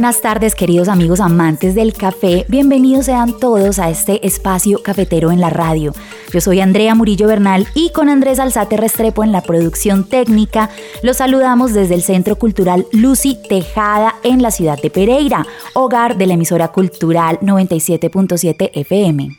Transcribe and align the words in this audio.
Buenas 0.00 0.22
tardes 0.22 0.54
queridos 0.54 0.88
amigos 0.88 1.20
amantes 1.20 1.74
del 1.74 1.92
café, 1.92 2.46
bienvenidos 2.48 3.04
sean 3.04 3.38
todos 3.38 3.78
a 3.78 3.90
este 3.90 4.26
espacio 4.26 4.82
cafetero 4.82 5.30
en 5.30 5.42
la 5.42 5.50
radio. 5.50 5.92
Yo 6.32 6.40
soy 6.40 6.60
Andrea 6.60 6.94
Murillo 6.94 7.26
Bernal 7.26 7.66
y 7.74 7.92
con 7.92 8.08
Andrés 8.08 8.38
Alzate 8.38 8.78
Restrepo 8.78 9.24
en 9.24 9.30
la 9.30 9.42
producción 9.42 10.08
técnica 10.08 10.70
los 11.02 11.18
saludamos 11.18 11.74
desde 11.74 11.96
el 11.96 12.02
Centro 12.02 12.36
Cultural 12.36 12.86
Lucy 12.92 13.36
Tejada 13.46 14.14
en 14.22 14.40
la 14.40 14.50
ciudad 14.50 14.80
de 14.80 14.88
Pereira, 14.88 15.46
hogar 15.74 16.16
de 16.16 16.28
la 16.28 16.32
emisora 16.32 16.68
cultural 16.68 17.38
97.7 17.40 18.70
FM. 18.72 19.36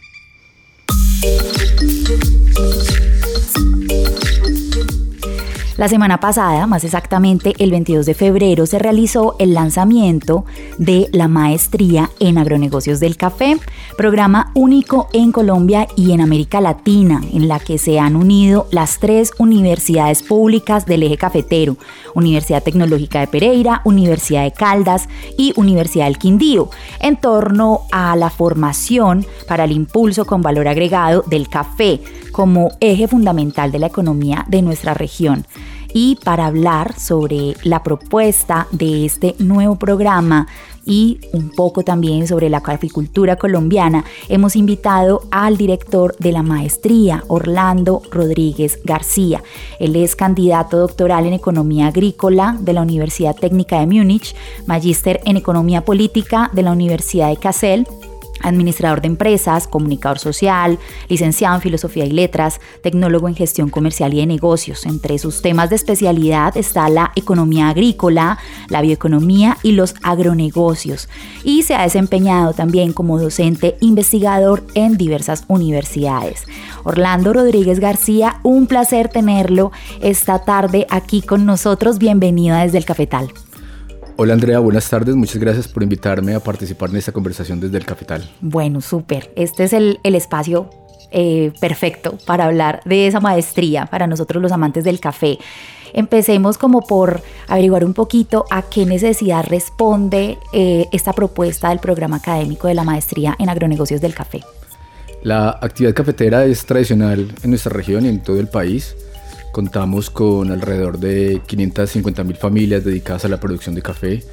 La 5.82 5.88
semana 5.88 6.20
pasada, 6.20 6.68
más 6.68 6.84
exactamente 6.84 7.56
el 7.58 7.72
22 7.72 8.06
de 8.06 8.14
febrero, 8.14 8.68
se 8.68 8.78
realizó 8.78 9.36
el 9.40 9.56
lanzamiento 9.56 10.46
de 10.78 11.10
la 11.12 11.28
maestría 11.28 12.12
en 12.20 12.38
agronegocios 12.38 13.00
del 13.00 13.18
café, 13.18 13.58
programa 13.98 14.52
único 14.54 15.10
en 15.12 15.32
Colombia 15.32 15.88
y 15.96 16.12
en 16.12 16.22
América 16.22 16.62
Latina, 16.62 17.24
en 17.34 17.48
la 17.48 17.58
que 17.58 17.80
se 17.80 18.00
han 18.00 18.16
unido 18.16 18.68
las 18.70 19.00
tres 19.00 19.32
universidades 19.40 20.22
públicas 20.22 20.86
del 20.86 21.02
eje 21.02 21.18
cafetero, 21.18 21.78
Universidad 22.14 22.62
Tecnológica 22.62 23.22
de 23.22 23.28
Pereira, 23.28 23.82
Universidad 23.84 24.44
de 24.44 24.52
Caldas 24.52 25.10
y 25.36 25.52
Universidad 25.56 26.06
del 26.06 26.20
Quindío, 26.20 26.70
en 27.00 27.18
torno 27.18 27.82
a 27.92 28.16
la 28.16 28.30
formación 28.30 29.26
para 29.48 29.64
el 29.64 29.72
impulso 29.72 30.26
con 30.26 30.44
valor 30.44 30.68
agregado 30.68 31.24
del 31.26 31.50
café 31.50 32.02
como 32.32 32.72
eje 32.80 33.08
fundamental 33.08 33.72
de 33.72 33.80
la 33.80 33.88
economía 33.88 34.46
de 34.48 34.62
nuestra 34.62 34.94
región 34.94 35.46
y 35.94 36.18
para 36.24 36.46
hablar 36.46 36.98
sobre 37.00 37.56
la 37.64 37.84
propuesta 37.84 38.68
de 38.72 39.06
este 39.06 39.36
nuevo 39.40 39.76
programa 39.76 40.48
y 40.86 41.20
un 41.34 41.52
poco 41.52 41.84
también 41.84 42.28
sobre 42.28 42.50
la 42.50 42.62
caficultura 42.62 43.36
colombiana, 43.36 44.04
hemos 44.30 44.56
invitado 44.56 45.22
al 45.30 45.58
director 45.58 46.16
de 46.18 46.32
la 46.32 46.42
maestría, 46.42 47.24
Orlando 47.28 48.02
Rodríguez 48.12 48.80
García. 48.84 49.44
Él 49.80 49.96
es 49.96 50.16
candidato 50.16 50.78
doctoral 50.78 51.28
en 51.28 51.34
Economía 51.34 51.88
Agrícola 51.88 52.58
de 52.60 52.74
la 52.74 52.82
Universidad 52.82 53.36
Técnica 53.36 53.80
de 53.80 53.86
Múnich, 53.86 54.36
magíster 54.66 55.22
en 55.26 55.38
Economía 55.38 55.86
Política 55.86 56.50
de 56.54 56.64
la 56.64 56.72
Universidad 56.72 57.30
de 57.30 57.38
Kassel 57.38 57.88
administrador 58.44 59.02
de 59.02 59.08
empresas, 59.08 59.68
comunicador 59.68 60.20
social, 60.20 60.80
licenciado 61.10 61.56
en 61.56 61.62
filosofía 61.62 62.06
y 62.06 62.12
letras, 62.12 62.60
tecnólogo 62.84 63.28
en 63.28 63.36
gestión 63.36 63.70
comercial 63.70 64.14
y 64.14 64.18
de 64.18 64.26
negocios. 64.26 64.86
Entre 64.86 65.18
sus 65.18 65.42
temas 65.42 65.70
de 65.70 65.76
especialidad 65.76 66.58
está 66.58 66.90
la 66.90 67.12
economía 67.16 67.70
agrícola, 67.70 68.38
la 68.70 68.82
bioeconomía 68.82 69.58
y 69.64 69.74
los 69.74 69.96
agronegocios. 70.04 71.10
Y 71.44 71.64
se 71.64 71.76
ha 71.76 71.84
desempeñado 71.84 72.54
también 72.54 72.94
como 72.94 73.20
docente 73.20 73.78
investigador 73.80 74.64
en 74.74 74.98
diversas 74.98 75.46
universidades. 75.48 76.46
Orlando 76.84 77.34
Rodríguez 77.34 77.80
García, 77.80 78.40
un 78.44 78.68
placer 78.68 79.10
tenerlo 79.10 79.72
esta 80.02 80.40
tarde 80.40 80.88
aquí 80.90 81.22
con 81.22 81.46
nosotros. 81.46 81.98
Bienvenida 81.98 82.64
desde 82.64 82.78
el 82.78 82.86
Cafetal. 82.86 83.32
Hola 84.18 84.34
Andrea, 84.34 84.60
buenas 84.60 84.90
tardes. 84.90 85.16
Muchas 85.16 85.38
gracias 85.38 85.68
por 85.68 85.84
invitarme 85.84 86.36
a 86.36 86.40
participar 86.40 86.90
en 86.90 86.98
esta 86.98 87.12
conversación 87.12 87.60
desde 87.60 87.78
el 87.78 87.86
Capital. 87.86 88.30
Bueno, 88.42 88.82
súper. 88.82 89.32
Este 89.36 89.64
es 89.64 89.74
el, 89.74 90.00
espacio 90.04 90.70
eh, 91.12 91.52
perfecto 91.60 92.18
para 92.26 92.46
hablar 92.46 92.82
de 92.86 93.08
esa 93.08 93.20
maestría 93.20 93.86
para 93.86 94.08
nosotros 94.08 94.42
los 94.42 94.52
amantes 94.52 94.84
del 94.84 95.00
café. 95.00 95.40
Empecemos 95.94 96.58
como 96.58 96.82
por 96.82 97.22
averiguar 97.48 97.84
un 97.84 97.94
poquito 97.94 98.46
a 98.50 98.62
qué 98.64 98.86
necesidad 98.86 99.46
responde 99.46 100.38
eh, 100.54 100.88
esta 100.92 101.14
propuesta 101.14 101.70
del 101.70 101.80
programa 101.80 102.18
académico 102.18 102.68
de 102.68 102.76
la 102.76 102.84
maestría 102.84 103.36
en 103.40 103.50
agronegocios 103.50 104.02
del 104.02 104.14
café. 104.14 104.42
La 105.24 105.50
actividad 105.62 105.94
cafetera 105.94 106.46
es 106.46 106.66
tradicional 106.66 107.32
en 107.44 107.50
nuestra 107.50 107.72
región 107.72 108.06
y 108.06 108.10
en 108.10 108.24
todo 108.24 108.40
el 108.40 108.48
país. 108.48 108.96
Contamos 109.52 110.10
con 110.10 110.50
alrededor 110.50 110.98
de 110.98 111.42
550 111.46 112.24
mil 112.24 112.38
familias 112.38 112.86
dedicadas 112.86 113.26
a 113.26 113.28
la 113.28 113.40
producción 113.40 113.76
de 113.76 113.82
café. 113.82 114.24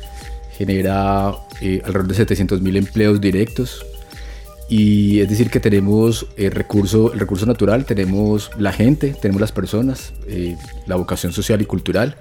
Genera 0.52 1.34
eh, 1.60 1.80
alrededor 1.84 2.08
de 2.08 2.14
700 2.14 2.62
mil 2.62 2.76
empleos 2.76 3.20
directos. 3.20 3.84
Y 4.68 5.20
es 5.20 5.28
decir 5.28 5.50
que 5.50 5.60
tenemos 5.60 6.26
el 6.36 6.46
eh, 6.46 6.50
recurso, 6.50 7.12
el 7.12 7.18
recurso 7.18 7.46
natural, 7.46 7.84
tenemos 7.84 8.50
la 8.58 8.70
gente, 8.70 9.16
tenemos 9.20 9.40
las 9.40 9.50
personas, 9.50 10.12
eh, 10.28 10.56
la 10.86 10.96
vocación 10.96 11.32
social 11.32 11.60
y 11.62 11.64
cultural. 11.64 12.16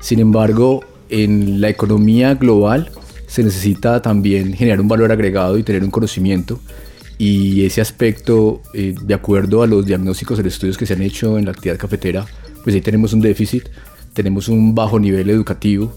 Sin 0.00 0.18
embargo, 0.18 0.82
en 1.10 1.60
la 1.60 1.68
economía 1.68 2.34
global 2.34 2.90
se 3.26 3.44
necesita 3.44 4.02
también 4.02 4.54
generar 4.54 4.80
un 4.80 4.88
valor 4.88 5.12
agregado 5.12 5.58
y 5.58 5.62
tener 5.62 5.84
un 5.84 5.90
conocimiento 5.90 6.60
y 7.22 7.64
ese 7.64 7.80
aspecto, 7.80 8.62
eh, 8.74 8.96
de 9.00 9.14
acuerdo 9.14 9.62
a 9.62 9.68
los 9.68 9.86
diagnósticos 9.86 10.40
y 10.40 10.48
estudios 10.48 10.76
que 10.76 10.86
se 10.86 10.94
han 10.94 11.02
hecho 11.02 11.38
en 11.38 11.44
la 11.44 11.52
actividad 11.52 11.78
cafetera, 11.78 12.26
pues 12.64 12.74
ahí 12.74 12.80
tenemos 12.80 13.12
un 13.12 13.20
déficit, 13.20 13.68
tenemos 14.12 14.48
un 14.48 14.74
bajo 14.74 14.98
nivel 14.98 15.30
educativo 15.30 15.94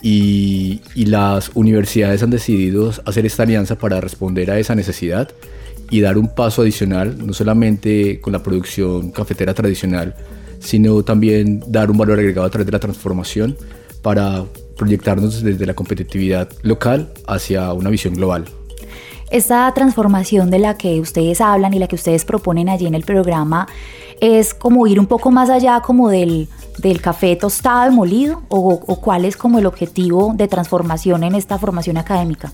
y, 0.00 0.80
y 0.94 1.04
las 1.04 1.50
universidades 1.52 2.22
han 2.22 2.30
decidido 2.30 2.90
hacer 3.04 3.26
esta 3.26 3.42
alianza 3.42 3.76
para 3.76 4.00
responder 4.00 4.50
a 4.50 4.58
esa 4.58 4.74
necesidad 4.74 5.28
y 5.90 6.00
dar 6.00 6.16
un 6.16 6.34
paso 6.34 6.62
adicional, 6.62 7.18
no 7.18 7.34
solamente 7.34 8.22
con 8.22 8.32
la 8.32 8.42
producción 8.42 9.10
cafetera 9.10 9.52
tradicional, 9.52 10.14
sino 10.60 11.02
también 11.02 11.62
dar 11.68 11.90
un 11.90 11.98
valor 11.98 12.18
agregado 12.18 12.46
a 12.46 12.50
través 12.50 12.64
de 12.64 12.72
la 12.72 12.80
transformación 12.80 13.54
para 14.00 14.46
proyectarnos 14.78 15.42
desde 15.42 15.66
la 15.66 15.74
competitividad 15.74 16.48
local 16.62 17.12
hacia 17.26 17.70
una 17.74 17.90
visión 17.90 18.14
global. 18.14 18.46
Esta 19.34 19.68
transformación 19.74 20.48
de 20.48 20.60
la 20.60 20.78
que 20.78 21.00
ustedes 21.00 21.40
hablan 21.40 21.74
y 21.74 21.80
la 21.80 21.88
que 21.88 21.96
ustedes 21.96 22.24
proponen 22.24 22.68
allí 22.68 22.86
en 22.86 22.94
el 22.94 23.02
programa 23.02 23.66
es 24.20 24.54
como 24.54 24.86
ir 24.86 25.00
un 25.00 25.06
poco 25.06 25.32
más 25.32 25.50
allá 25.50 25.80
como 25.80 26.08
del, 26.08 26.46
del 26.78 27.00
café 27.00 27.34
tostado 27.34 27.90
y 27.90 27.94
molido 27.96 28.42
o, 28.48 28.78
cuál 29.00 29.24
es 29.24 29.36
como 29.36 29.58
el 29.58 29.66
objetivo 29.66 30.34
de 30.36 30.46
transformación 30.46 31.24
en 31.24 31.34
esta 31.34 31.58
formación 31.58 31.96
académica. 31.96 32.52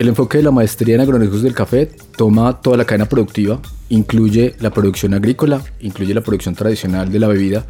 El 0.00 0.08
enfoque 0.08 0.38
de 0.38 0.42
la 0.42 0.50
maestría 0.50 0.96
en 0.96 1.02
agronegocios 1.02 1.44
del 1.44 1.54
café 1.54 1.88
toma 2.16 2.60
toda 2.60 2.76
la 2.76 2.84
cadena 2.84 3.08
productiva, 3.08 3.60
incluye 3.88 4.56
la 4.58 4.70
producción 4.70 5.14
agrícola, 5.14 5.62
incluye 5.78 6.12
la 6.12 6.22
producción 6.22 6.56
tradicional 6.56 7.12
de 7.12 7.20
la 7.20 7.28
bebida. 7.28 7.66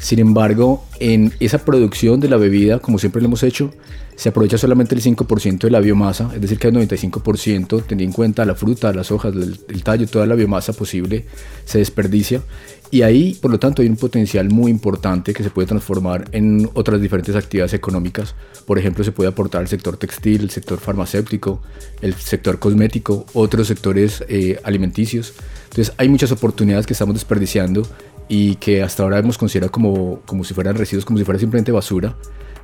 Sin 0.00 0.18
embargo, 0.18 0.84
en 0.98 1.32
esa 1.38 1.58
producción 1.58 2.18
de 2.18 2.28
la 2.28 2.36
bebida, 2.36 2.80
como 2.80 2.98
siempre 2.98 3.22
lo 3.22 3.28
hemos 3.28 3.44
hecho, 3.44 3.70
se 4.16 4.28
aprovecha 4.28 4.58
solamente 4.58 4.94
el 4.94 5.02
5% 5.02 5.58
de 5.58 5.70
la 5.70 5.80
biomasa, 5.80 6.30
es 6.34 6.40
decir, 6.40 6.58
que 6.58 6.68
el 6.68 6.74
95%, 6.74 7.84
teniendo 7.86 8.04
en 8.04 8.12
cuenta 8.12 8.44
la 8.44 8.54
fruta, 8.54 8.92
las 8.92 9.10
hojas, 9.10 9.34
el, 9.34 9.82
tallo, 9.82 10.06
toda 10.06 10.26
la 10.26 10.34
biomasa 10.34 10.72
posible, 10.72 11.26
se 11.64 11.78
desperdicia. 11.78 12.42
Y 12.90 13.02
ahí, 13.02 13.38
por 13.40 13.50
lo 13.50 13.58
tanto, 13.58 13.80
hay 13.80 13.88
un 13.88 13.96
potencial 13.96 14.50
muy 14.50 14.70
importante 14.70 15.32
que 15.32 15.42
se 15.42 15.48
puede 15.48 15.66
transformar 15.66 16.28
en 16.32 16.68
otras 16.74 17.00
diferentes 17.00 17.34
actividades 17.34 17.72
económicas. 17.72 18.34
Por 18.66 18.78
ejemplo, 18.78 19.02
se 19.02 19.12
puede 19.12 19.30
aportar 19.30 19.62
al 19.62 19.68
sector 19.68 19.96
textil, 19.96 20.42
el 20.42 20.50
sector 20.50 20.78
farmacéutico, 20.78 21.62
el 22.02 22.12
sector 22.14 22.58
cosmético, 22.58 23.24
otros 23.32 23.66
sectores 23.66 24.22
eh, 24.28 24.60
alimenticios. 24.62 25.32
Entonces, 25.70 25.94
hay 25.96 26.10
muchas 26.10 26.32
oportunidades 26.32 26.86
que 26.86 26.92
estamos 26.92 27.14
desperdiciando 27.14 27.82
y 28.28 28.56
que 28.56 28.82
hasta 28.82 29.02
ahora 29.02 29.18
hemos 29.18 29.38
considerado 29.38 29.72
como, 29.72 30.20
como 30.26 30.44
si 30.44 30.52
fueran 30.52 30.76
residuos, 30.76 31.06
como 31.06 31.18
si 31.18 31.24
fuera 31.24 31.40
simplemente 31.40 31.72
basura. 31.72 32.14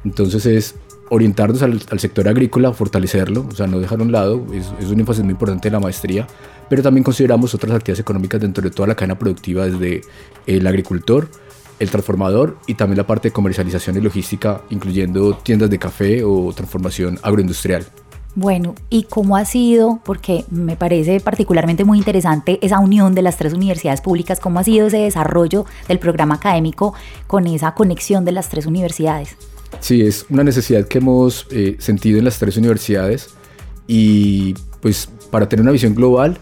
Entonces 0.05 0.47
es 0.47 0.75
orientarnos 1.11 1.63
al, 1.63 1.99
sector 1.99 2.29
agrícola, 2.29 2.73
fortalecerlo, 2.73 3.47
o 3.51 3.55
sea, 3.55 3.67
no 3.67 3.81
dejar 3.81 4.01
a 4.01 4.03
un 4.03 4.13
lado, 4.13 4.45
es, 4.53 4.73
es 4.81 4.91
un 4.91 5.01
énfasis 5.01 5.25
muy 5.25 5.33
importante 5.33 5.69
de 5.69 5.73
la 5.73 5.81
maestría, 5.81 6.27
pero 6.69 6.83
también 6.83 7.05
consideramos 7.05 7.55
otras 7.55 7.73
actividades 7.73 8.01
económicas 8.01 8.41
dentro 8.41 8.63
de 8.63 8.71
toda 8.71 8.89
la 8.89 8.95
cadena 8.95 9.19
productiva, 9.19 9.67
desde 9.67 10.03
el 10.47 10.67
agricultor, 10.67 11.29
el 11.79 11.91
transformador 11.91 12.59
y 12.67 12.75
también 12.75 12.99
la 12.99 13.07
parte 13.07 13.29
de 13.29 13.33
comercialización 13.33 13.97
y 13.97 14.01
logística, 14.01 14.63
incluyendo 14.71 15.35
tiendas 15.35 15.71
de 15.71 15.79
café 15.79 16.25
o 16.25 16.53
transformación 16.53 17.19
agroindustrial. 17.23 17.87
Bueno, 18.35 18.75
¿y 18.89 19.05
cómo 19.05 19.37
ha 19.37 19.45
sido? 19.45 20.01
Porque 20.05 20.45
me 20.51 20.77
parece 20.77 21.19
particularmente 21.19 21.85
muy 21.85 21.99
interesante 21.99 22.59
esa 22.63 22.79
unión 22.79 23.15
de 23.15 23.23
las 23.23 23.37
tres 23.37 23.53
universidades 23.53 24.01
públicas, 24.01 24.39
¿cómo 24.39 24.61
ha 24.61 24.65
sido 24.65 24.87
ese 24.87 24.99
desarrollo 24.99 25.65
del 25.89 25.99
programa 25.99 26.37
académico 26.37 26.95
con 27.27 27.47
esa 27.47 27.75
conexión 27.75 28.25
de 28.25 28.33
las 28.33 28.49
tres 28.49 28.67
universidades? 28.67 29.37
Sí, 29.81 30.03
es 30.03 30.27
una 30.29 30.45
necesidad 30.45 30.87
que 30.87 30.99
hemos 30.99 31.47
eh, 31.51 31.77
sentido 31.79 32.19
en 32.19 32.25
las 32.25 32.39
tres 32.39 32.57
universidades 32.57 33.31
y 33.87 34.55
pues 34.81 35.09
para 35.31 35.49
tener 35.49 35.63
una 35.63 35.73
visión 35.73 35.95
global 35.95 36.39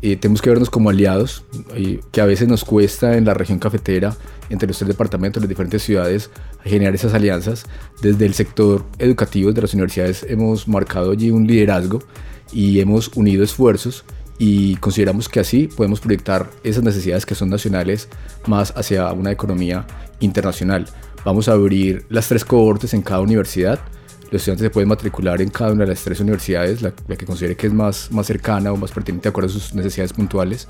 eh, 0.00 0.16
tenemos 0.16 0.40
que 0.40 0.50
vernos 0.50 0.70
como 0.70 0.90
aliados, 0.90 1.44
eh, 1.74 2.00
que 2.12 2.20
a 2.20 2.24
veces 2.24 2.46
nos 2.46 2.64
cuesta 2.64 3.16
en 3.16 3.24
la 3.24 3.34
región 3.34 3.58
cafetera, 3.58 4.16
entre 4.48 4.68
los 4.68 4.78
tres 4.78 4.88
departamentos, 4.88 5.42
las 5.42 5.48
diferentes 5.48 5.82
ciudades, 5.82 6.30
generar 6.62 6.94
esas 6.94 7.14
alianzas. 7.14 7.64
Desde 8.00 8.24
el 8.24 8.34
sector 8.34 8.84
educativo 8.98 9.52
de 9.52 9.60
las 9.60 9.74
universidades 9.74 10.24
hemos 10.28 10.68
marcado 10.68 11.10
allí 11.10 11.30
un 11.30 11.48
liderazgo 11.48 11.98
y 12.52 12.78
hemos 12.78 13.10
unido 13.16 13.42
esfuerzos 13.42 14.04
y 14.38 14.76
consideramos 14.76 15.28
que 15.28 15.40
así 15.40 15.66
podemos 15.66 15.98
proyectar 15.98 16.48
esas 16.62 16.84
necesidades 16.84 17.26
que 17.26 17.34
son 17.34 17.50
nacionales 17.50 18.08
más 18.46 18.72
hacia 18.76 19.12
una 19.12 19.32
economía 19.32 19.84
internacional. 20.20 20.86
Vamos 21.24 21.48
a 21.48 21.52
abrir 21.52 22.04
las 22.08 22.28
tres 22.28 22.44
cohortes 22.44 22.94
en 22.94 23.02
cada 23.02 23.20
universidad 23.20 23.80
los 24.30 24.42
estudiantes 24.42 24.64
se 24.66 24.70
pueden 24.70 24.88
matricular 24.88 25.40
en 25.40 25.48
cada 25.48 25.72
una 25.72 25.84
de 25.84 25.90
las 25.90 26.04
tres 26.04 26.20
universidades, 26.20 26.82
la, 26.82 26.92
que 26.92 27.24
considere 27.24 27.56
que 27.56 27.66
es 27.66 27.72
más, 27.72 28.10
más 28.12 28.26
cercana 28.26 28.72
o 28.72 28.76
más 28.76 28.90
pertinente 28.90 29.24
de 29.24 29.30
acuerdo 29.30 29.48
a 29.48 29.52
sus 29.52 29.74
necesidades 29.74 30.12
puntuales. 30.12 30.66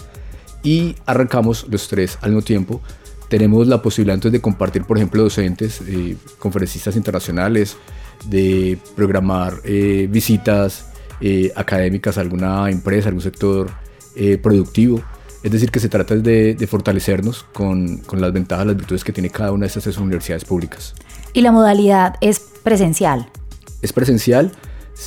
Y 0.62 0.94
arrancamos 1.06 1.66
los 1.68 1.88
tres 1.88 2.18
al 2.20 2.30
mismo 2.30 2.42
tiempo. 2.42 2.80
Tenemos 3.28 3.66
la 3.66 3.82
posibilidad 3.82 4.14
entonces 4.14 4.38
de 4.38 4.40
compartir, 4.40 4.84
por 4.84 4.96
ejemplo, 4.96 5.22
docentes, 5.22 5.80
eh, 5.86 6.16
conferencistas 6.38 6.94
internacionales, 6.94 7.76
de 8.26 8.78
programar 8.94 9.54
eh, 9.64 10.06
visitas 10.08 10.86
eh, 11.20 11.52
académicas 11.56 12.16
a 12.16 12.20
alguna 12.20 12.70
empresa, 12.70 13.08
algún 13.08 13.22
sector 13.22 13.70
productivo. 14.42 15.00
Es 15.42 15.52
decir, 15.52 15.70
que 15.70 15.80
se 15.80 15.88
trata 15.88 16.16
de, 16.16 16.54
de 16.54 16.66
fortalecernos 16.66 17.44
con, 17.52 17.98
con, 17.98 18.20
las 18.20 18.32
ventajas, 18.32 18.66
las 18.66 18.76
virtudes 18.76 19.04
que 19.04 19.12
tiene 19.12 19.30
cada 19.30 19.52
una 19.52 19.66
de 19.66 19.68
estas 19.68 19.96
universidades 19.98 20.44
públicas. 20.44 20.94
¿Y 21.32 21.42
la 21.42 21.52
modalidad 21.52 22.16
es 22.20 22.40
presencial? 22.62 23.28
es 23.82 23.92
presencial, 23.92 24.52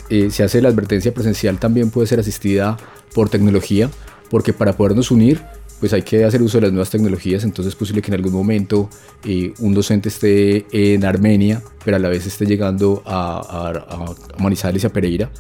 eh, 0.10 0.30
se 0.32 0.44
hace 0.44 0.62
la 0.62 0.70
advertencia 0.70 1.14
presencial, 1.14 1.60
también 1.60 1.90
puede 1.90 2.08
ser 2.08 2.20
asistida 2.20 2.78
por 3.14 3.30
tecnología, 3.30 3.90
porque 4.30 4.54
para 4.54 4.74
podernos 4.74 5.12
unir, 5.12 5.42
pues 5.80 5.94
hay 5.94 6.04
que 6.04 6.24
hacer 6.24 6.42
uso 6.42 6.60
de 6.60 6.64
las 6.64 6.72
nuevas 6.72 6.90
tecnologías, 6.90 7.44
entonces 7.44 7.74
es 7.74 7.76
posible 7.76 8.02
que 8.02 8.12
en 8.12 8.16
algún 8.16 8.34
momento 8.34 8.90
eh, 9.26 9.54
un 9.60 9.74
docente 9.74 10.10
esté 10.10 10.66
en 10.72 11.04
Armenia, 11.04 11.62
pero 11.84 11.98
a 11.98 12.00
la 12.00 12.08
vez 12.08 12.26
esté 12.26 12.46
llegando 12.46 13.02
a, 13.06 13.76
a 14.38 14.42
Manizales 14.42 14.84
y 14.84 14.88
a 14.88 14.94
Pereira, 14.94 15.32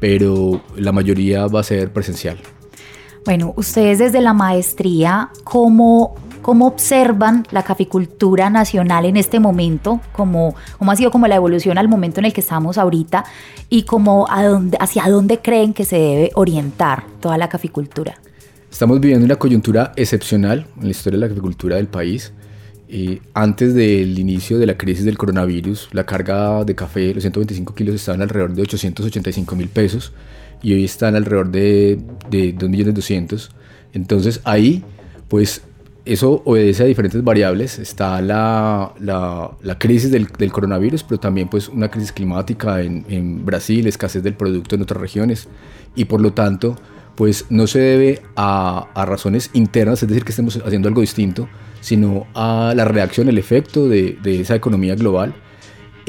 pero 0.00 0.62
la 0.76 0.92
mayoría 0.92 1.46
va 1.46 1.60
a 1.60 1.64
ser 1.64 1.92
presencial. 1.92 2.38
Bueno, 3.24 3.52
ustedes 3.56 3.98
desde 3.98 4.20
la 4.20 4.32
maestría, 4.32 5.30
¿cómo 5.44 6.14
¿Cómo 6.42 6.66
observan 6.66 7.46
la 7.50 7.62
caficultura 7.62 8.48
nacional 8.48 9.04
en 9.04 9.18
este 9.18 9.38
momento? 9.40 10.00
¿Cómo, 10.12 10.54
cómo 10.78 10.90
ha 10.90 10.96
sido 10.96 11.10
como 11.10 11.26
la 11.28 11.36
evolución 11.36 11.76
al 11.76 11.86
momento 11.86 12.20
en 12.20 12.26
el 12.26 12.32
que 12.32 12.40
estamos 12.40 12.78
ahorita? 12.78 13.24
¿Y 13.68 13.82
cómo, 13.82 14.26
a 14.30 14.44
dónde, 14.44 14.78
hacia 14.80 15.04
dónde 15.08 15.40
creen 15.40 15.74
que 15.74 15.84
se 15.84 15.96
debe 15.96 16.30
orientar 16.34 17.04
toda 17.20 17.36
la 17.36 17.50
caficultura? 17.50 18.18
Estamos 18.72 19.00
viviendo 19.00 19.26
una 19.26 19.36
coyuntura 19.36 19.92
excepcional 19.96 20.66
en 20.78 20.84
la 20.84 20.90
historia 20.90 21.18
de 21.18 21.26
la 21.26 21.28
caficultura 21.28 21.76
del 21.76 21.88
país. 21.88 22.32
Eh, 22.88 23.20
antes 23.34 23.74
del 23.74 24.18
inicio 24.18 24.58
de 24.58 24.66
la 24.66 24.78
crisis 24.78 25.04
del 25.04 25.18
coronavirus, 25.18 25.90
la 25.92 26.06
carga 26.06 26.64
de 26.64 26.74
café, 26.74 27.12
los 27.12 27.22
125 27.22 27.74
kilos, 27.74 27.96
estaban 27.96 28.22
alrededor 28.22 28.54
de 28.54 28.62
885 28.62 29.56
mil 29.56 29.68
pesos 29.68 30.12
y 30.62 30.74
hoy 30.74 30.84
están 30.84 31.16
alrededor 31.16 31.50
de, 31.50 31.98
de 32.30 32.52
2 32.52 32.68
millones 32.68 32.94
200. 32.94 33.50
Entonces 33.92 34.40
ahí, 34.44 34.84
pues 35.28 35.62
eso 36.04 36.42
obedece 36.44 36.82
a 36.82 36.86
diferentes 36.86 37.22
variables. 37.22 37.78
Está 37.78 38.20
la, 38.20 38.92
la, 38.98 39.78
crisis 39.78 40.10
del, 40.10 40.26
del, 40.26 40.52
coronavirus, 40.52 41.04
pero 41.04 41.20
también 41.20 41.48
pues 41.48 41.68
una 41.68 41.90
crisis 41.90 42.12
climática 42.12 42.80
en, 42.80 43.04
en, 43.08 43.44
Brasil, 43.44 43.86
escasez 43.86 44.22
del 44.22 44.34
producto 44.34 44.74
en 44.74 44.82
otras 44.82 45.00
regiones. 45.00 45.48
Y 45.94 46.06
por 46.06 46.20
lo 46.20 46.32
tanto, 46.32 46.76
pues 47.16 47.46
no 47.50 47.66
se 47.66 47.80
debe 47.80 48.22
a, 48.36 48.88
a, 48.94 49.06
razones 49.06 49.50
internas, 49.52 50.02
es 50.02 50.08
decir, 50.08 50.24
que 50.24 50.30
estemos 50.30 50.56
haciendo 50.64 50.88
algo 50.88 51.00
distinto, 51.00 51.48
sino 51.80 52.26
a 52.34 52.72
la 52.74 52.84
reacción, 52.84 53.28
el 53.28 53.38
efecto 53.38 53.88
de, 53.88 54.18
de 54.22 54.40
esa 54.40 54.54
economía 54.54 54.94
global. 54.94 55.34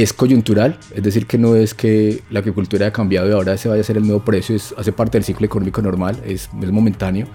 Es 0.02 0.14
coyuntural, 0.14 0.80
es 0.96 1.04
decir, 1.04 1.28
que 1.28 1.38
no 1.38 1.56
es 1.56 1.76
que 1.76 2.24
la 2.32 2.40
agricultura 2.40 2.88
haya 2.88 2.92
cambiado 2.92 3.30
y 3.30 3.34
ahora 3.34 3.56
se 3.56 3.70
vaya 3.70 3.82
a 3.82 3.84
hacer 3.84 3.98
el 3.98 4.04
nuevo 4.04 4.26
precio, 4.26 4.56
es, 4.56 4.74
hace 4.76 4.92
parte 4.92 5.20
del 5.20 5.24
ciclo 5.24 5.46
económico 5.46 5.80
normal, 5.80 6.18
es, 6.26 6.50
es 6.60 6.72
momentáneo 6.72 7.28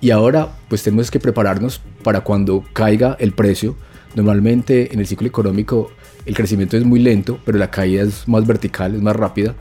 y 0.00 0.10
ahora 0.10 0.48
pues 0.68 0.82
tenemos 0.82 1.12
que 1.12 1.20
prepararnos 1.20 1.80
para 2.02 2.22
cuando 2.22 2.64
caiga 2.72 3.16
el 3.20 3.30
precio. 3.30 3.76
Normalmente 4.16 4.92
en 4.92 4.98
el 4.98 5.06
ciclo 5.06 5.28
económico 5.28 5.92
el 6.26 6.34
crecimiento 6.34 6.76
es 6.76 6.84
muy 6.84 6.98
lento, 6.98 7.38
pero 7.44 7.56
la 7.56 7.70
caída 7.70 8.02
es 8.02 8.26
más 8.26 8.44
vertical, 8.44 8.96
es 8.96 9.00
más 9.00 9.14
rápida. 9.14 9.54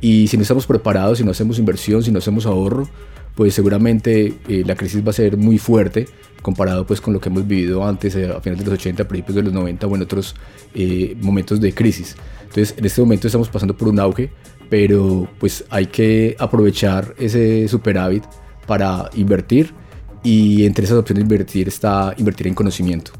Y 0.00 0.28
si 0.28 0.36
no 0.36 0.42
estamos 0.42 0.64
preparados, 0.64 1.18
si 1.18 1.24
no 1.24 1.32
hacemos 1.32 1.58
inversión, 1.58 2.04
si 2.04 2.12
no 2.12 2.18
hacemos 2.18 2.46
ahorro, 2.46 2.88
pues 3.36 3.54
seguramente 3.54 4.34
eh, 4.48 4.64
la 4.66 4.74
crisis 4.74 5.06
va 5.06 5.10
a 5.10 5.12
ser 5.12 5.36
muy 5.36 5.58
fuerte 5.58 6.08
comparado 6.42 6.86
pues 6.86 7.00
con 7.00 7.12
lo 7.12 7.20
que 7.20 7.28
hemos 7.28 7.46
vivido 7.46 7.86
antes, 7.86 8.16
eh, 8.16 8.32
a 8.34 8.40
finales 8.40 8.64
de 8.64 8.70
los 8.70 8.80
80, 8.80 9.02
a 9.02 9.08
principios 9.08 9.36
de 9.36 9.42
los 9.42 9.52
90 9.52 9.86
o 9.86 9.94
en 9.94 10.02
otros 10.02 10.34
eh, 10.74 11.16
momentos 11.20 11.60
de 11.60 11.74
crisis. 11.74 12.16
Entonces 12.40 12.74
en 12.78 12.84
este 12.84 13.00
momento 13.00 13.26
estamos 13.26 13.48
pasando 13.48 13.76
por 13.76 13.88
un 13.88 14.00
auge, 14.00 14.30
pero 14.70 15.28
pues 15.38 15.64
hay 15.70 15.86
que 15.86 16.34
aprovechar 16.38 17.14
ese 17.18 17.68
superávit 17.68 18.24
para 18.66 19.10
invertir 19.14 19.74
y 20.22 20.64
entre 20.64 20.86
esas 20.86 20.98
opciones 20.98 21.22
invertir 21.22 21.68
está 21.68 22.14
invertir 22.16 22.46
en 22.46 22.54
conocimiento. 22.54 23.12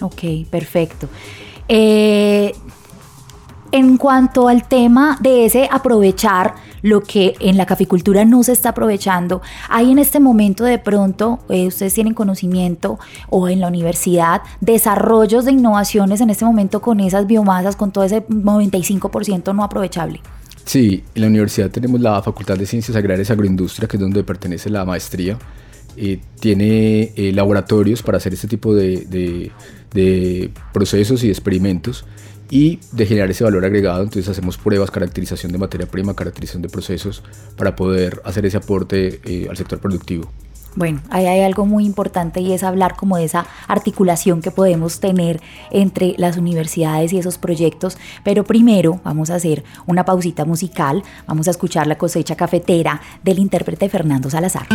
Ok, 0.00 0.22
perfecto. 0.50 1.08
En 3.72 3.96
cuanto 3.98 4.48
al 4.48 4.66
tema 4.66 5.18
de 5.20 5.44
ese 5.44 5.68
aprovechar 5.70 6.54
lo 6.82 7.02
que 7.02 7.34
en 7.40 7.56
la 7.56 7.66
caficultura 7.66 8.24
no 8.24 8.42
se 8.42 8.52
está 8.52 8.70
aprovechando, 8.70 9.42
hay 9.68 9.90
en 9.90 9.98
este 9.98 10.20
momento 10.20 10.64
de 10.64 10.78
pronto, 10.78 11.40
eh, 11.48 11.66
ustedes 11.66 11.94
tienen 11.94 12.14
conocimiento 12.14 12.98
o 13.28 13.48
en 13.48 13.60
la 13.60 13.68
universidad, 13.68 14.42
desarrollos 14.60 15.44
de 15.44 15.52
innovaciones 15.52 16.20
en 16.20 16.30
este 16.30 16.44
momento 16.44 16.80
con 16.80 17.00
esas 17.00 17.26
biomasas, 17.26 17.76
con 17.76 17.92
todo 17.92 18.04
ese 18.04 18.26
95% 18.26 19.54
no 19.54 19.64
aprovechable. 19.64 20.20
Sí, 20.64 21.02
en 21.14 21.22
la 21.22 21.28
universidad 21.28 21.70
tenemos 21.70 22.00
la 22.00 22.22
Facultad 22.22 22.56
de 22.56 22.66
Ciencias 22.66 22.96
Agrarias 22.96 23.28
y 23.28 23.32
Agroindustria, 23.32 23.88
que 23.88 23.96
es 23.96 24.00
donde 24.00 24.22
pertenece 24.22 24.70
la 24.70 24.84
maestría. 24.84 25.36
Eh, 25.96 26.20
tiene 26.38 27.12
laboratorios 27.34 28.02
para 28.02 28.18
hacer 28.18 28.32
este 28.34 28.46
tipo 28.46 28.74
de, 28.74 29.50
procesos 30.72 31.24
y 31.24 31.28
experimentos 31.28 32.04
y 32.50 32.80
de 32.92 33.06
generar 33.06 33.30
ese 33.30 33.44
valor 33.44 33.64
agregado. 33.64 34.02
Entonces 34.02 34.28
hacemos 34.28 34.58
pruebas, 34.58 34.90
caracterización 34.90 35.52
de 35.52 35.58
materia 35.58 35.86
prima, 35.86 36.14
caracterización 36.14 36.62
de 36.62 36.68
procesos 36.68 37.22
para 37.56 37.76
poder 37.76 38.20
hacer 38.24 38.44
ese 38.44 38.56
aporte 38.56 39.20
eh, 39.24 39.46
al 39.48 39.56
sector 39.56 39.78
productivo. 39.78 40.30
Bueno, 40.76 41.00
ahí 41.10 41.26
hay 41.26 41.40
algo 41.40 41.66
muy 41.66 41.84
importante 41.84 42.40
y 42.40 42.52
es 42.52 42.62
hablar 42.62 42.94
como 42.96 43.16
de 43.16 43.24
esa 43.24 43.46
articulación 43.66 44.40
que 44.40 44.52
podemos 44.52 45.00
tener 45.00 45.40
entre 45.70 46.14
las 46.16 46.36
universidades 46.36 47.12
y 47.12 47.18
esos 47.18 47.38
proyectos. 47.38 47.98
Pero 48.22 48.44
primero 48.44 49.00
vamos 49.02 49.30
a 49.30 49.34
hacer 49.34 49.64
una 49.86 50.04
pausita 50.04 50.44
musical, 50.44 51.02
vamos 51.26 51.48
a 51.48 51.50
escuchar 51.50 51.86
la 51.88 51.98
cosecha 51.98 52.36
cafetera 52.36 53.00
del 53.24 53.40
intérprete 53.40 53.88
Fernando 53.88 54.30
Salazar. 54.30 54.68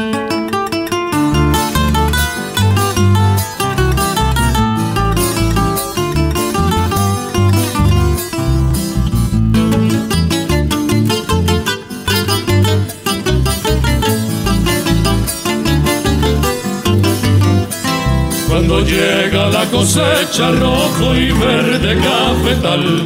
Cosecha 19.96 20.52
rojo 20.52 21.16
y 21.16 21.32
verde 21.32 21.98
cafetal, 21.98 23.04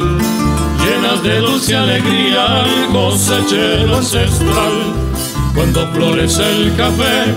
llenas 0.82 1.22
de 1.22 1.38
dulce 1.38 1.76
alegría 1.76 2.64
el 2.64 2.92
cosechero 2.92 3.96
ancestral. 3.96 4.92
Cuando 5.54 5.86
florece 5.92 6.42
el 6.42 6.74
café 6.74 7.32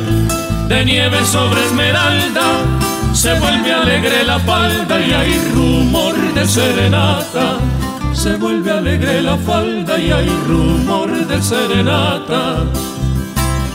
de 0.70 0.86
nieve 0.86 1.24
sobre 1.26 1.64
esmeralda, 1.66 2.66
se 3.14 3.40
vuelve 3.40 3.72
alegre 3.72 4.24
la 4.24 4.40
falda 4.40 5.00
y 5.00 5.14
hay 5.14 5.40
rumor 5.54 6.16
de 6.34 6.48
serenata. 6.48 7.60
Se 8.14 8.36
vuelve 8.38 8.72
alegre 8.72 9.22
la 9.22 9.38
falda 9.38 10.00
y 10.00 10.12
hay 10.12 10.30
rumor 10.48 11.12
de 11.28 11.42
serenata. 11.42 12.64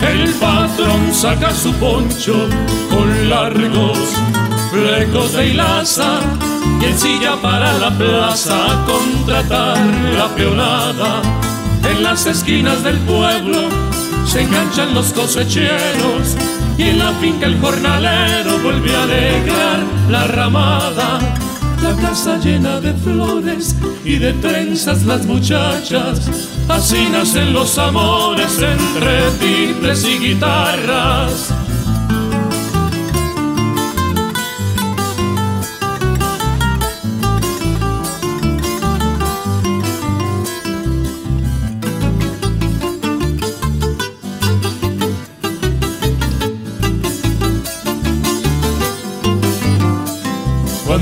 El 0.01 0.33
patrón 0.35 1.13
saca 1.13 1.53
su 1.53 1.73
poncho 1.75 2.49
con 2.91 3.29
largos 3.29 3.99
flecos 4.71 5.33
de 5.33 5.49
hilaza 5.49 6.21
y 6.81 6.85
en 6.85 6.99
silla 6.99 7.37
para 7.41 7.73
la 7.79 7.91
plaza 7.97 8.55
a 8.73 8.85
contratar 8.85 9.79
la 10.17 10.29
peonada. 10.35 11.23
En 11.91 12.03
las 12.03 12.27
esquinas 12.27 12.83
del 12.83 12.99
pueblo 12.99 13.69
se 14.27 14.43
enganchan 14.43 14.95
los 14.95 15.13
cosecheros 15.13 16.37
y 16.77 16.83
en 16.83 16.99
la 16.99 17.13
finca 17.15 17.47
el 17.47 17.59
jornalero 17.61 18.59
vuelve 18.59 18.95
a 18.95 19.03
alegrar 19.05 19.81
la 20.11 20.25
ramada. 20.27 21.19
La 21.83 21.95
casa 21.95 22.39
llena 22.39 22.81
de 22.81 22.93
flores 22.93 23.77
y 24.05 24.17
de 24.19 24.33
trenzas 24.35 25.05
las 25.05 25.27
muchachas, 25.27 26.29
así 26.69 27.09
nacen 27.11 27.53
los 27.53 27.79
amores 27.79 28.59
entre 28.61 29.31
timbres 29.39 30.05
y 30.05 30.19
guitarras. 30.19 31.55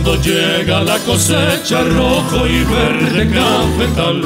Cuando 0.07 0.23
llega 0.23 0.85
la 0.85 0.99
cosecha 1.01 1.83
rojo 1.83 2.47
y 2.47 2.63
verde 2.63 3.29
cafetal, 3.29 4.23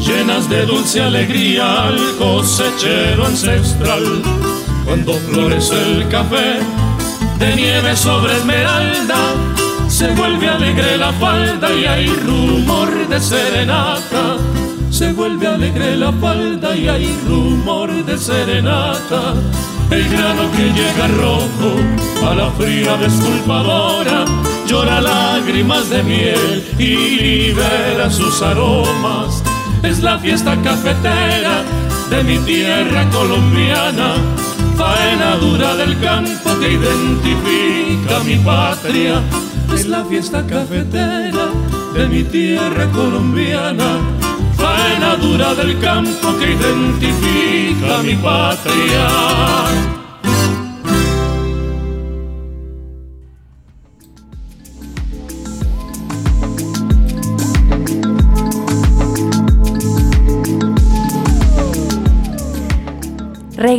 llenas 0.00 0.50
de 0.50 0.66
dulce 0.66 1.00
alegría 1.00 1.84
al 1.84 2.16
cosechero 2.18 3.24
ancestral. 3.24 4.02
Cuando 4.84 5.12
florece 5.12 5.80
el 5.80 6.08
café 6.08 6.58
de 7.38 7.54
nieve 7.54 7.94
sobre 7.94 8.36
esmeralda, 8.36 9.32
se 9.86 10.08
vuelve 10.08 10.48
alegre 10.48 10.96
la 10.96 11.12
falda 11.12 11.72
y 11.72 11.84
hay 11.84 12.08
rumor 12.08 12.90
de 13.06 13.20
serenata. 13.20 14.38
Se 14.90 15.12
vuelve 15.12 15.46
alegre 15.46 15.96
la 15.98 16.12
falda 16.14 16.74
y 16.74 16.88
hay 16.88 17.16
rumor 17.28 17.92
de 18.04 18.18
serenata. 18.18 19.34
El 19.88 20.08
grano 20.08 20.50
que 20.50 20.64
llega 20.64 21.06
rojo 21.16 22.28
a 22.28 22.34
la 22.34 22.50
fría 22.50 22.96
desculpadora 22.96 24.24
llora 24.70 25.00
lágrimas 25.00 25.90
de 25.90 26.02
miel 26.04 26.64
y 26.78 26.94
libera 26.94 28.08
sus 28.08 28.40
aromas. 28.40 29.42
Es 29.82 30.00
la 30.00 30.18
fiesta 30.20 30.56
cafetera 30.62 31.64
de 32.08 32.22
mi 32.22 32.38
tierra 32.38 33.08
colombiana, 33.10 34.14
faena 34.76 35.36
dura 35.36 35.74
del 35.74 35.98
campo 35.98 36.50
que 36.60 36.72
identifica 36.72 38.20
mi 38.24 38.36
patria. 38.36 39.20
Es 39.74 39.86
la 39.86 40.04
fiesta 40.04 40.46
cafetera 40.46 41.46
de 41.94 42.06
mi 42.08 42.22
tierra 42.22 42.86
colombiana, 42.92 43.98
faena 44.56 45.16
dura 45.16 45.52
del 45.54 45.80
campo 45.80 46.36
que 46.38 46.52
identifica 46.52 48.02
mi 48.04 48.14
patria. 48.14 49.99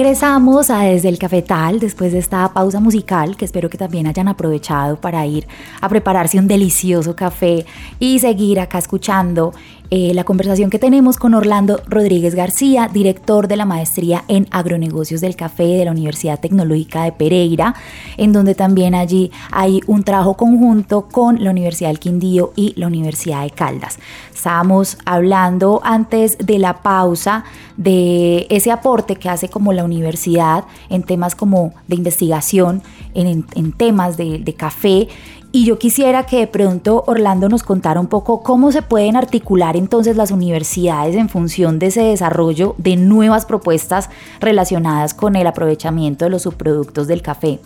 Regresamos 0.01 0.71
a 0.71 0.79
Desde 0.79 1.09
el 1.09 1.19
Cafetal 1.19 1.79
después 1.79 2.11
de 2.11 2.17
esta 2.17 2.51
pausa 2.51 2.79
musical 2.79 3.37
que 3.37 3.45
espero 3.45 3.69
que 3.69 3.77
también 3.77 4.07
hayan 4.07 4.27
aprovechado 4.27 4.99
para 4.99 5.27
ir 5.27 5.47
a 5.79 5.87
prepararse 5.89 6.39
un 6.39 6.47
delicioso 6.47 7.15
café 7.15 7.67
y 7.99 8.17
seguir 8.17 8.59
acá 8.59 8.79
escuchando 8.79 9.53
eh, 9.93 10.13
la 10.13 10.23
conversación 10.23 10.69
que 10.69 10.79
tenemos 10.79 11.17
con 11.17 11.33
Orlando 11.33 11.81
Rodríguez 11.85 12.33
García, 12.33 12.89
director 12.91 13.49
de 13.49 13.57
la 13.57 13.65
maestría 13.65 14.23
en 14.29 14.47
agronegocios 14.49 15.19
del 15.19 15.35
café 15.35 15.65
de 15.65 15.83
la 15.83 15.91
Universidad 15.91 16.39
Tecnológica 16.39 17.03
de 17.03 17.11
Pereira, 17.11 17.75
en 18.15 18.31
donde 18.31 18.55
también 18.55 18.95
allí 18.95 19.31
hay 19.51 19.81
un 19.87 20.03
trabajo 20.03 20.37
conjunto 20.37 21.09
con 21.11 21.43
la 21.43 21.49
Universidad 21.49 21.89
del 21.89 21.99
Quindío 21.99 22.53
y 22.55 22.73
la 22.77 22.87
Universidad 22.87 23.43
de 23.43 23.49
Caldas. 23.49 23.99
Estábamos 24.33 24.97
hablando 25.03 25.81
antes 25.83 26.37
de 26.37 26.57
la 26.57 26.81
pausa 26.81 27.43
de 27.75 28.47
ese 28.49 28.71
aporte 28.71 29.17
que 29.17 29.27
hace 29.27 29.49
como 29.49 29.73
la 29.73 29.83
universidad 29.83 30.63
en 30.89 31.03
temas 31.03 31.35
como 31.35 31.73
de 31.89 31.97
investigación, 31.97 32.81
en, 33.13 33.73
temas 33.73 34.15
de, 34.15 34.39
de 34.39 34.53
café 34.53 35.09
y 35.53 35.65
yo 35.65 35.77
quisiera 35.77 36.25
que 36.25 36.39
de 36.39 36.47
pronto 36.47 37.03
Orlando 37.07 37.49
nos 37.49 37.63
contara 37.63 37.99
un 37.99 38.07
poco 38.07 38.41
cómo 38.41 38.71
se 38.71 38.81
pueden 38.81 39.17
articular 39.17 39.75
entonces 39.75 40.15
las 40.15 40.31
universidades 40.31 41.15
en 41.15 41.27
función 41.27 41.77
de 41.77 41.87
ese 41.87 42.01
desarrollo 42.03 42.75
de 42.77 42.95
nuevas 42.95 43.45
propuestas 43.45 44.09
relacionadas 44.39 45.13
con 45.13 45.35
el 45.35 45.45
aprovechamiento 45.47 46.25
de 46.25 46.31
los 46.31 46.43
subproductos 46.43 47.07
del 47.07 47.21
café. 47.21 47.59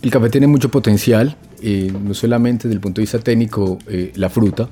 El 0.00 0.10
café 0.10 0.30
tiene 0.30 0.46
mucho 0.46 0.70
potencial, 0.70 1.36
eh, 1.62 1.92
no 2.02 2.14
solamente 2.14 2.68
desde 2.68 2.76
el 2.76 2.80
punto 2.80 3.00
de 3.00 3.02
vista 3.02 3.18
técnico, 3.18 3.78
eh, 3.86 4.12
la 4.16 4.30
fruta, 4.30 4.68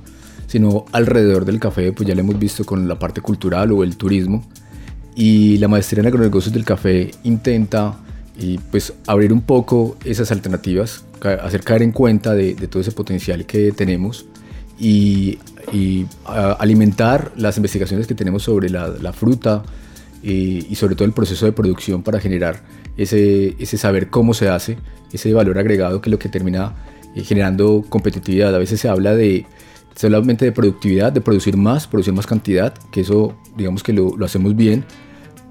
sino 0.47 0.85
alrededor 0.93 1.45
del 1.45 1.59
café, 1.59 1.93
pues 1.93 2.07
ya 2.07 2.15
lo 2.15 2.21
hemos 2.21 2.39
visto 2.39 2.65
con 2.65 2.89
la 2.89 2.99
parte 2.99 3.21
cultural 3.21 3.73
o 3.73 3.83
el 3.83 3.97
turismo. 3.97 4.43
Y 5.15 5.59
la 5.59 5.69
maestría 5.69 6.01
en 6.01 6.07
agronegocios 6.07 6.53
del 6.53 6.65
café 6.65 7.11
intenta 7.25 7.95
y 8.37 8.59
pues 8.59 8.93
abrir 9.07 9.33
un 9.33 9.43
poco 9.43 9.97
esas 10.05 10.33
alternativas, 10.33 11.05
hacer 11.43 11.62
caer 11.62 11.83
en 11.83 11.93
cuenta 11.93 12.35
de, 12.35 12.55
todo 12.55 12.81
ese 12.81 12.93
potencial 12.93 13.47
que 13.47 13.73
tenemos 13.73 14.27
y, 14.79 15.39
alimentar 16.25 17.33
las 17.37 17.57
investigaciones 17.57 18.07
que 18.07 18.15
tenemos 18.15 18.43
sobre 18.43 18.69
la, 18.69 19.12
fruta 19.12 19.62
y, 20.23 20.67
y, 20.69 20.75
sobre 20.75 20.95
todo 20.95 21.05
el 21.05 21.12
proceso 21.12 21.47
de 21.47 21.53
producción 21.53 22.03
para 22.03 22.21
generar 22.21 22.62
ese, 22.97 23.55
ese 23.59 23.79
saber 23.79 24.09
cómo 24.09 24.35
se 24.35 24.49
hace, 24.49 24.77
ese 25.12 25.33
valor 25.33 25.59
agregado 25.59 26.01
que 26.01 26.11
es 26.11 26.12
lo 26.12 26.19
que 26.19 26.29
termina 26.29 26.75
eh, 27.15 27.23
generando 27.23 27.85
competitividad. 27.89 28.55
A 28.55 28.59
veces 28.59 28.81
se 28.81 28.89
habla 28.89 29.15
de 29.15 29.47
solamente 29.95 30.45
de 30.45 30.53
productividad, 30.53 31.12
de 31.12 31.21
producir 31.21 31.57
más, 31.57 31.87
producir 31.87 32.15
más 32.15 32.27
cantidad, 32.27 32.75
que 32.91 33.03
eso 33.03 33.37
digamos 33.57 33.83
que 33.83 33.93
lo, 33.93 34.17
lo 34.17 34.25
hacemos 34.25 34.57
bien, 34.57 34.85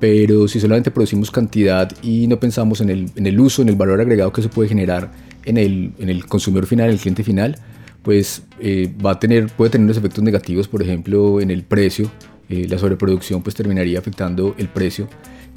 pero 0.02 0.48
si 0.48 0.60
solamente 0.60 0.90
producimos 0.90 1.30
cantidad 1.30 1.92
y 2.02 2.26
no 2.26 2.40
pensamos 2.40 2.82
en 2.82 2.90
el, 2.90 3.12
en 3.16 3.28
el 3.28 3.40
uso, 3.40 3.62
en 3.62 3.70
el 3.70 3.76
valor 3.76 4.02
agregado 4.02 4.34
que 4.34 4.42
eso 4.42 4.50
puede 4.50 4.68
generar 4.68 5.12
en 5.46 5.58
el, 5.58 5.92
en 6.00 6.10
el 6.10 6.26
consumidor 6.26 6.66
final, 6.66 6.88
en 6.88 6.94
el 6.94 7.00
cliente 7.00 7.24
final, 7.24 7.56
pues 8.02 8.42
eh, 8.60 8.92
va 9.06 9.12
a 9.12 9.20
tener, 9.20 9.50
puede 9.50 9.70
tener 9.70 9.86
unos 9.86 9.98
efectos 9.98 10.24
negativos, 10.24 10.68
por 10.68 10.82
ejemplo, 10.82 11.40
en 11.40 11.52
el 11.52 11.62
precio. 11.62 12.10
Eh, 12.50 12.66
la 12.68 12.80
sobreproducción 12.80 13.44
pues 13.44 13.56
terminaría 13.56 14.00
afectando 14.00 14.56
el 14.58 14.70
precio, 14.70 15.08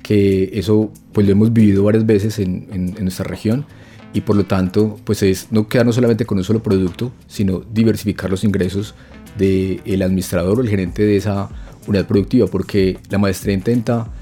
que 0.02 0.50
eso 0.52 0.92
pues 1.12 1.26
lo 1.26 1.32
hemos 1.32 1.50
vivido 1.50 1.82
varias 1.82 2.04
veces 2.04 2.38
en, 2.38 2.68
en, 2.70 3.02
nuestra 3.02 3.24
región 3.24 3.64
y 4.12 4.20
por 4.20 4.36
lo 4.36 4.44
tanto 4.44 5.00
pues 5.04 5.22
es 5.22 5.48
no 5.52 5.68
quedarnos 5.68 5.94
solamente 5.94 6.26
con 6.26 6.36
un 6.36 6.44
solo 6.44 6.62
producto, 6.62 7.12
sino 7.28 7.62
diversificar 7.72 8.30
los 8.30 8.44
ingresos 8.44 8.94
del 9.38 10.02
administrador 10.02 10.58
o 10.58 10.62
el 10.62 10.68
gerente 10.68 11.02
de 11.02 11.16
esa 11.16 11.48
unidad 11.86 12.06
productiva, 12.06 12.46
porque 12.46 12.98
la 13.08 13.16
maestría 13.16 13.54
intenta 13.54 14.12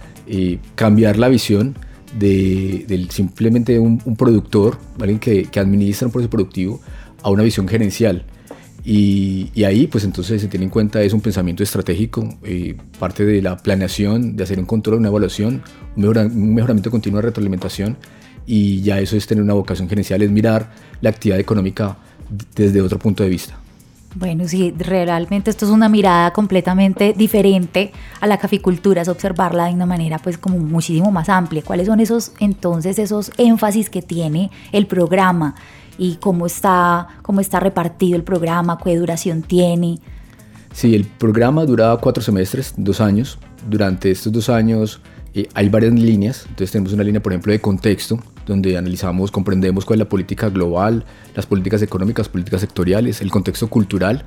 cambiar 0.74 1.18
la 1.18 1.28
visión 1.28 1.74
de, 2.18 3.06
simplemente 3.10 3.78
un, 3.78 4.00
un 4.04 4.16
productor, 4.16 4.78
alguien 5.00 5.18
que, 5.18 5.44
que, 5.44 5.60
administra 5.60 6.06
un 6.06 6.12
proceso 6.12 6.30
productivo, 6.30 6.80
a 7.22 7.30
una 7.30 7.42
visión 7.42 7.68
gerencial. 7.68 8.24
Y, 8.84 9.62
ahí, 9.64 9.86
pues 9.86 10.04
entonces 10.04 10.40
se 10.40 10.48
tiene 10.48 10.64
en 10.64 10.70
cuenta 10.70 11.02
es 11.02 11.12
un 11.12 11.20
pensamiento 11.20 11.62
estratégico, 11.62 12.28
eh, 12.42 12.76
parte 12.98 13.24
de 13.24 13.40
la 13.40 13.56
planeación, 13.56 14.36
de 14.36 14.42
hacer 14.42 14.58
un 14.58 14.66
control, 14.66 14.98
una 14.98 15.08
evaluación, 15.08 15.62
un, 15.96 16.04
un 16.04 16.54
mejoramiento 16.54 16.90
continuo 16.90 17.20
de 17.20 17.28
retroalimentación. 17.28 17.96
Y 18.44 18.82
ya 18.82 18.98
eso 18.98 19.16
es 19.16 19.26
tener 19.26 19.42
una 19.44 19.54
vocación 19.54 19.88
gerencial, 19.88 20.20
es 20.22 20.30
mirar 20.30 20.72
la 21.00 21.10
actividad 21.10 21.38
económica 21.38 21.96
desde 22.56 22.80
otro 22.80 22.98
punto 22.98 23.22
de 23.22 23.28
vista. 23.28 23.61
Bueno, 24.14 24.46
sí, 24.46 24.74
realmente 24.76 25.50
esto 25.50 25.64
es 25.64 25.70
una 25.70 25.88
mirada 25.88 26.32
completamente 26.32 27.14
diferente 27.16 27.92
a 28.20 28.26
la 28.26 28.36
caficultura, 28.38 29.02
es 29.02 29.08
observarla 29.08 29.66
de 29.66 29.74
una 29.74 29.86
manera 29.86 30.18
pues 30.18 30.36
como 30.36 30.58
muchísimo 30.58 31.10
más 31.10 31.30
amplia. 31.30 31.62
¿Cuáles 31.62 31.86
son 31.86 31.98
esos 32.00 32.32
entonces 32.38 32.98
esos 32.98 33.30
énfasis 33.38 33.88
que 33.88 34.02
tiene 34.02 34.50
el 34.72 34.86
programa 34.86 35.54
y 35.96 36.16
cómo 36.16 36.46
está, 36.46 37.08
cómo 37.22 37.40
está 37.40 37.58
repartido 37.58 38.16
el 38.16 38.22
programa, 38.22 38.78
qué 38.82 38.96
duración 38.96 39.42
tiene? 39.42 39.98
Sí, 40.72 40.94
el 40.94 41.04
programa 41.04 41.64
dura 41.64 41.96
cuatro 42.00 42.22
semestres, 42.22 42.74
dos 42.76 43.00
años. 43.00 43.38
Durante 43.66 44.10
estos 44.10 44.32
dos 44.32 44.48
años 44.50 45.00
eh, 45.34 45.48
hay 45.54 45.68
varias 45.70 45.94
líneas. 45.94 46.44
Entonces 46.48 46.72
tenemos 46.72 46.92
una 46.92 47.04
línea, 47.04 47.22
por 47.22 47.32
ejemplo, 47.32 47.52
de 47.52 47.60
contexto, 47.60 48.18
donde 48.46 48.76
analizamos, 48.76 49.30
comprendemos 49.30 49.84
cuál 49.84 49.98
es 50.00 50.04
la 50.04 50.08
política 50.08 50.48
global, 50.48 51.04
las 51.34 51.46
políticas 51.46 51.82
económicas, 51.82 52.28
políticas 52.28 52.60
sectoriales, 52.60 53.20
el 53.20 53.30
contexto 53.30 53.68
cultural. 53.68 54.24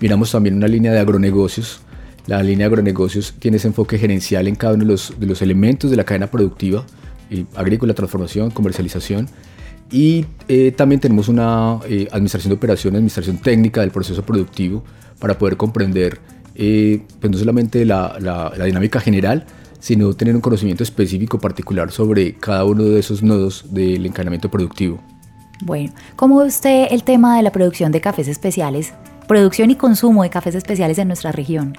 Miramos 0.00 0.30
también 0.30 0.56
una 0.56 0.68
línea 0.68 0.92
de 0.92 0.98
agronegocios. 0.98 1.80
La 2.26 2.42
línea 2.42 2.68
de 2.68 2.74
agronegocios 2.74 3.34
tiene 3.38 3.56
ese 3.56 3.68
enfoque 3.68 3.98
gerencial 3.98 4.48
en 4.48 4.54
cada 4.54 4.74
uno 4.74 4.84
de 4.84 4.90
los, 4.90 5.18
de 5.18 5.26
los 5.26 5.42
elementos 5.42 5.90
de 5.90 5.96
la 5.96 6.04
cadena 6.04 6.26
productiva, 6.28 6.84
eh, 7.30 7.44
agrícola, 7.56 7.94
transformación, 7.94 8.50
comercialización. 8.50 9.28
Y 9.90 10.26
eh, 10.48 10.72
también 10.72 11.00
tenemos 11.00 11.28
una 11.28 11.78
eh, 11.88 12.08
administración 12.12 12.50
de 12.50 12.56
operaciones, 12.56 12.98
administración 12.98 13.38
técnica 13.38 13.80
del 13.80 13.90
proceso 13.90 14.22
productivo 14.22 14.84
para 15.18 15.38
poder 15.38 15.56
comprender 15.56 16.20
pues 16.58 17.30
no 17.30 17.38
solamente 17.38 17.84
la, 17.84 18.16
la, 18.18 18.52
la 18.56 18.64
dinámica 18.64 18.98
general, 18.98 19.46
sino 19.80 20.12
tener 20.14 20.34
un 20.34 20.40
conocimiento 20.40 20.82
específico 20.82 21.38
particular 21.38 21.90
sobre 21.90 22.34
cada 22.34 22.64
uno 22.64 22.84
de 22.84 23.00
esos 23.00 23.22
nodos 23.22 23.66
del 23.70 24.06
encadenamiento 24.06 24.50
productivo. 24.50 25.00
Bueno, 25.62 25.92
¿cómo 26.16 26.38
ve 26.38 26.46
usted 26.46 26.88
el 26.90 27.02
tema 27.02 27.36
de 27.36 27.42
la 27.42 27.52
producción 27.52 27.90
de 27.90 28.00
cafés 28.00 28.28
especiales, 28.28 28.92
producción 29.26 29.70
y 29.70 29.76
consumo 29.76 30.22
de 30.22 30.30
cafés 30.30 30.54
especiales 30.54 30.98
en 30.98 31.08
nuestra 31.08 31.32
región? 31.32 31.76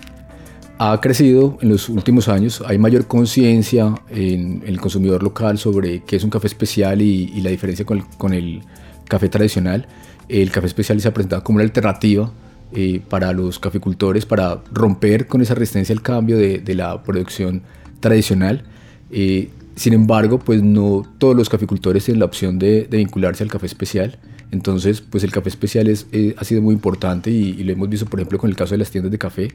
Ha 0.77 0.99
crecido 1.01 1.57
en 1.61 1.69
los 1.69 1.89
últimos 1.89 2.29
años, 2.29 2.63
hay 2.65 2.77
mayor 2.77 3.07
conciencia 3.07 3.95
en 4.09 4.63
el 4.65 4.79
consumidor 4.79 5.23
local 5.23 5.57
sobre 5.57 6.03
qué 6.03 6.15
es 6.15 6.23
un 6.23 6.29
café 6.29 6.47
especial 6.47 7.01
y, 7.01 7.41
la 7.41 7.49
diferencia 7.49 7.85
con 7.85 7.97
el, 7.97 8.05
con 8.17 8.33
el, 8.33 8.61
café 9.09 9.27
tradicional. 9.27 9.87
El 10.29 10.51
café 10.51 10.67
especial 10.67 11.01
se 11.01 11.07
ha 11.09 11.13
presentado 11.13 11.43
como 11.43 11.57
una 11.57 11.65
alternativa 11.65 12.31
eh, 12.71 13.01
para 13.09 13.33
los 13.33 13.59
caficultores 13.59 14.25
para 14.25 14.61
romper 14.71 15.27
con 15.27 15.41
esa 15.41 15.55
resistencia 15.55 15.93
al 15.93 16.01
cambio 16.01 16.37
de, 16.37 16.59
de 16.59 16.75
la 16.75 17.01
producción 17.03 17.63
tradicional. 17.99 18.63
Eh, 19.11 19.49
sin 19.75 19.93
embargo, 19.93 20.39
pues 20.39 20.61
no 20.61 21.03
todos 21.17 21.35
los 21.35 21.47
caficultores 21.47 22.03
tienen 22.03 22.19
la 22.19 22.25
opción 22.25 22.59
de, 22.59 22.87
vincularse 22.91 23.43
al 23.43 23.49
café 23.49 23.65
especial. 23.65 24.19
Entonces, 24.51 24.99
pues 25.01 25.23
el 25.23 25.31
café 25.31 25.49
especial 25.49 25.87
es, 25.87 26.07
eh, 26.11 26.35
ha 26.37 26.43
sido 26.43 26.61
muy 26.61 26.73
importante 26.73 27.29
y, 27.29 27.53
lo 27.63 27.71
hemos 27.71 27.87
visto, 27.87 28.05
por 28.05 28.19
ejemplo, 28.19 28.39
con 28.39 28.49
el 28.49 28.55
caso 28.55 28.73
de 28.73 28.79
las 28.79 28.91
tiendas 28.91 29.11
de 29.11 29.17
café. 29.17 29.49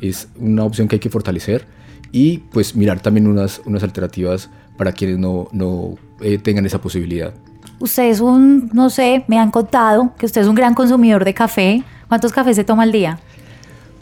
Es 0.00 0.28
una 0.36 0.64
opción 0.64 0.88
que 0.88 0.96
hay 0.96 1.00
que 1.00 1.10
fortalecer 1.10 1.66
y 2.10 2.38
pues 2.38 2.74
mirar 2.74 3.00
también 3.00 3.28
unas, 3.28 3.60
unas 3.66 3.82
alternativas 3.82 4.50
para 4.76 4.92
quienes 4.92 5.18
no, 5.18 5.48
no 5.52 5.96
eh, 6.20 6.38
tengan 6.38 6.66
esa 6.66 6.80
posibilidad. 6.80 7.34
Usted 7.78 8.10
es 8.10 8.20
un, 8.20 8.70
no 8.72 8.90
sé, 8.90 9.24
me 9.28 9.38
han 9.38 9.52
contado 9.52 10.12
que 10.18 10.26
usted 10.26 10.40
es 10.40 10.48
un 10.48 10.56
gran 10.56 10.74
consumidor 10.74 11.24
de 11.24 11.34
café. 11.34 11.84
¿Cuántos 12.08 12.32
cafés 12.32 12.56
se 12.56 12.64
toma 12.64 12.82
al 12.82 12.90
día? 12.90 13.20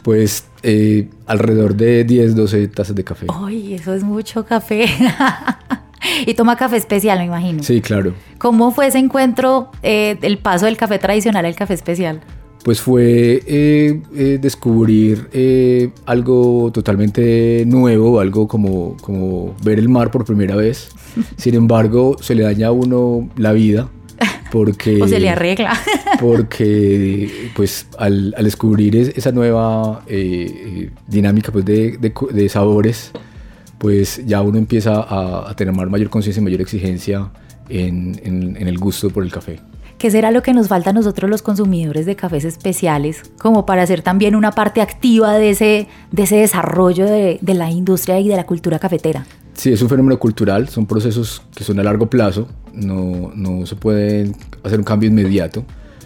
Pues 0.01 0.46
eh, 0.63 1.09
alrededor 1.25 1.75
de 1.75 2.03
10, 2.03 2.35
12 2.35 2.67
tazas 2.69 2.95
de 2.95 3.03
café. 3.03 3.27
Ay, 3.29 3.73
eso 3.73 3.93
es 3.93 4.03
mucho 4.03 4.45
café. 4.45 4.85
y 6.25 6.33
toma 6.33 6.55
café 6.55 6.77
especial, 6.77 7.19
me 7.19 7.25
imagino. 7.25 7.63
Sí, 7.63 7.81
claro. 7.81 8.13
¿Cómo 8.37 8.71
fue 8.71 8.87
ese 8.87 8.99
encuentro, 8.99 9.71
eh, 9.83 10.17
el 10.21 10.37
paso 10.37 10.65
del 10.65 10.77
café 10.77 10.99
tradicional 10.99 11.45
al 11.45 11.55
café 11.55 11.73
especial? 11.73 12.21
Pues 12.63 12.81
fue 12.81 13.43
eh, 13.45 14.39
descubrir 14.41 15.29
algo 16.05 16.71
totalmente 16.73 17.63
nuevo, 17.65 18.19
algo 18.19 18.47
como, 18.47 18.97
como 18.97 19.55
ver 19.63 19.79
el 19.79 19.87
mar 19.87 20.11
por 20.11 20.25
primera 20.25 20.55
vez. 20.55 20.89
Sin 21.37 21.55
embargo, 21.55 22.17
se 22.19 22.35
le 22.35 22.43
daña 22.43 22.67
a 22.67 22.71
uno 22.71 23.29
la 23.37 23.53
vida 23.53 23.89
porque... 24.51 25.01
o 25.01 25.07
se 25.07 25.19
le 25.19 25.29
arregla. 25.29 25.73
porque, 26.19 27.51
pues, 27.55 27.87
al, 27.97 28.35
descubrir 28.41 28.95
esa 28.95 29.31
nueva 29.31 30.03
eh, 30.07 30.47
eh, 30.49 30.91
dinámica 31.07 31.51
pues, 31.51 31.65
de, 31.65 32.49
sabores, 32.49 33.11
pues 33.77 34.21
ya 34.25 34.41
uno 34.41 34.57
empieza 34.57 35.05
a, 35.07 35.53
tener 35.55 35.73
mayor 35.73 36.09
conciencia 36.09 36.41
y 36.41 36.43
mayor 36.43 36.61
exigencia 36.61 37.29
en, 37.69 38.57
el 38.59 38.77
gusto 38.77 39.09
por 39.09 39.23
el 39.23 39.31
café. 39.31 39.59
¿Qué 39.97 40.11
será 40.11 40.29
lo 40.29 40.43
que 40.43 40.53
nos 40.53 40.67
falta 40.67 40.91
a 40.91 40.93
nosotros 40.93 41.27
los 41.27 41.41
consumidores 41.41 42.05
de 42.05 42.15
cafés 42.15 42.45
especiales 42.45 43.23
como 43.39 43.65
para 43.65 43.85
ser 43.87 44.03
también 44.03 44.35
una 44.35 44.51
parte 44.51 44.79
activa 44.79 45.33
de 45.33 45.49
ese, 45.49 45.87
de 46.11 46.23
ese 46.23 46.35
desarrollo 46.35 47.05
de, 47.05 47.39
de 47.41 47.53
la 47.55 47.71
industria 47.71 48.19
y 48.19 48.27
de 48.27 48.35
la 48.35 48.45
cultura 48.45 48.77
cafetera? 48.77 49.25
Sí, 49.55 49.73
es 49.73 49.81
un 49.81 49.89
fenómeno 49.89 50.19
cultural, 50.19 50.69
son 50.69 50.85
procesos 50.85 51.41
que 51.55 51.63
son 51.63 51.79
a 51.79 51.83
largo 51.83 52.07
plazo, 52.11 52.47
no, 52.77 53.31
no 53.35 53.65
se 53.65 53.75
puede 53.75 54.31
hacer 54.63 54.79
un 54.79 54.85
cambio 54.85 55.09
inmediato. 55.09 55.65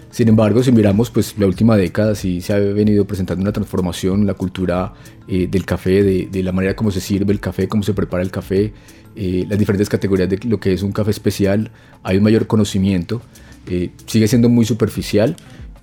Sin 0.10 0.28
embargo, 0.28 0.62
si 0.62 0.72
miramos 0.72 1.10
pues, 1.10 1.38
la 1.38 1.48
última 1.48 1.78
década, 1.78 2.16
sí 2.16 2.42
se 2.42 2.54
ha 2.54 2.60
venido 2.60 3.06
presentando 3.06 3.42
una 3.42 3.54
transformación 3.54 4.22
en 4.22 4.28
la 4.28 4.34
cultura 4.34 4.94
eh, 5.28 5.48
del 5.48 5.66
café, 5.66 6.04
de, 6.04 6.28
de, 6.30 6.44
la 6.44 6.52
manera 6.52 6.76
como 6.76 6.92
se 6.92 7.00
sirve 7.00 7.32
el 7.32 7.40
café, 7.40 7.70
cómo 7.70 7.82
se 7.84 7.94
prepara 7.94 8.22
el 8.22 8.30
café, 8.30 8.74
eh, 9.16 9.46
las 9.48 9.60
diferentes 9.60 9.90
categorías 9.90 10.30
de 10.30 10.40
lo 10.46 10.60
que 10.60 10.74
es 10.74 10.84
un 10.84 10.92
café 10.92 11.12
especial. 11.12 11.72
Hay 12.04 12.18
un 12.18 12.24
mayor 12.24 12.48
conocimiento, 12.48 13.22
eh, 13.68 13.92
sigue 14.06 14.28
siendo 14.28 14.50
muy 14.50 14.66
superficial 14.66 15.36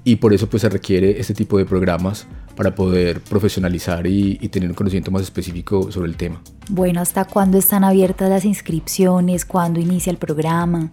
y 0.04 0.16
por 0.16 0.32
eso 0.32 0.48
pues, 0.48 0.62
se 0.62 0.68
requiere 0.68 1.20
este 1.20 1.34
tipo 1.34 1.58
de 1.58 1.64
programas 1.64 2.26
para 2.58 2.74
poder 2.74 3.20
profesionalizar 3.20 4.04
y, 4.08 4.36
tener 4.48 4.68
un 4.68 4.74
conocimiento 4.74 5.12
más 5.12 5.22
específico 5.22 5.92
sobre 5.92 6.08
el 6.08 6.16
tema. 6.16 6.42
Bueno, 6.68 7.00
¿hasta 7.00 7.24
cuándo 7.24 7.56
están 7.56 7.84
abiertas 7.84 8.28
las 8.28 8.44
inscripciones? 8.44 9.44
¿Cuándo 9.44 9.78
inicia 9.78 10.10
el 10.10 10.16
programa? 10.16 10.90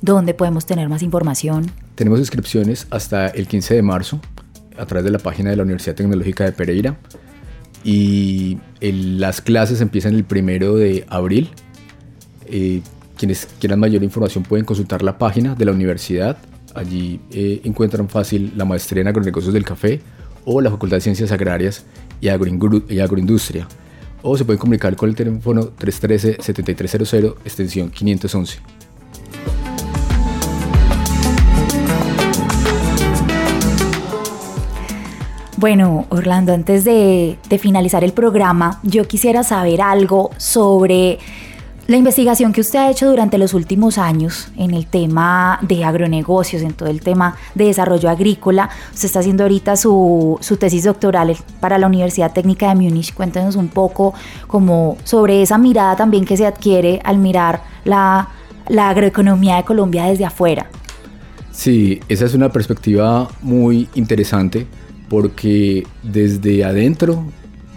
¿Dónde 0.00 0.34
podemos 0.34 0.66
tener 0.66 0.88
más 0.88 1.02
información? 1.02 1.68
Tenemos 1.96 2.20
inscripciones 2.20 2.86
hasta 2.90 3.26
el 3.26 3.48
15 3.48 3.74
de 3.74 3.82
marzo 3.82 4.20
a 4.78 4.86
través 4.86 5.04
de 5.04 5.10
la 5.10 5.18
página 5.18 5.50
de 5.50 5.56
la 5.56 5.64
Universidad 5.64 5.96
Tecnológica 5.96 6.44
de 6.44 6.52
Pereira 6.52 6.96
y 7.82 8.58
las 8.80 9.40
clases 9.40 9.80
empiezan 9.80 10.14
el 10.14 10.22
primero 10.22 10.76
de 10.76 11.06
abril. 11.08 11.50
Eh, 12.46 12.82
quienes 13.16 13.48
quieran 13.58 13.80
mayor 13.80 14.04
información 14.04 14.44
pueden 14.44 14.64
consultar 14.64 15.02
la 15.02 15.18
página 15.18 15.56
de 15.56 15.64
la 15.64 15.72
universidad. 15.72 16.38
Allí 16.76 17.20
eh, 17.32 17.62
encuentran 17.64 18.08
fácil 18.08 18.52
la 18.54 18.64
maestría 18.64 19.00
en 19.00 19.08
agronegocios 19.08 19.52
del 19.52 19.64
café 19.64 20.00
o 20.52 20.60
la 20.60 20.70
Facultad 20.70 20.96
de 20.96 21.00
Ciencias 21.02 21.30
Agrarias 21.30 21.84
y, 22.20 22.28
Agroindustria. 22.28 23.68
O 24.20 24.36
se 24.36 24.44
pueden 24.44 24.58
comunicar 24.58 24.96
con 24.96 25.08
el 25.08 25.14
teléfono 25.14 25.70
313-7300, 25.78 27.36
extensión 27.44 27.90
511. 27.90 28.58
Bueno, 35.56 36.06
Orlando, 36.08 36.52
antes 36.52 36.84
de, 36.84 37.38
de, 37.48 37.58
finalizar 37.58 38.02
el 38.02 38.12
programa, 38.12 38.80
yo 38.82 39.06
quisiera 39.06 39.44
saber 39.44 39.82
algo 39.82 40.30
sobre 40.38 41.18
la 41.90 41.96
investigación 41.96 42.52
que 42.52 42.60
usted 42.60 42.78
ha 42.78 42.88
hecho 42.88 43.10
durante 43.10 43.36
los 43.36 43.52
últimos 43.52 43.98
años 43.98 44.46
en 44.56 44.74
el 44.74 44.86
tema 44.86 45.58
de 45.60 45.82
agronegocios, 45.84 46.62
en 46.62 46.72
todo 46.72 46.88
el 46.88 47.00
tema 47.00 47.34
de 47.56 47.64
desarrollo 47.64 48.08
agrícola, 48.08 48.70
usted 48.94 49.06
está 49.06 49.18
haciendo 49.18 49.42
ahorita 49.42 49.74
su, 49.74 50.38
tesis 50.60 50.84
doctoral 50.84 51.36
para 51.58 51.78
la 51.78 51.88
Universidad 51.88 52.32
Técnica 52.32 52.68
de 52.68 52.76
Múnich. 52.76 53.12
Cuéntenos 53.12 53.56
un 53.56 53.66
poco 53.66 54.14
como 54.46 54.98
sobre 55.02 55.42
esa 55.42 55.58
mirada 55.58 55.96
también 55.96 56.24
que 56.24 56.36
se 56.36 56.46
adquiere 56.46 57.00
al 57.02 57.18
mirar 57.18 57.64
la, 57.84 58.28
agroeconomía 58.68 59.56
de 59.56 59.64
Colombia 59.64 60.04
desde 60.04 60.24
afuera. 60.24 60.70
Sí, 61.50 61.98
esa 62.08 62.24
es 62.24 62.34
una 62.34 62.52
perspectiva 62.52 63.28
muy 63.42 63.88
interesante 63.96 64.64
porque 65.08 65.84
desde 66.04 66.62
adentro, 66.64 67.24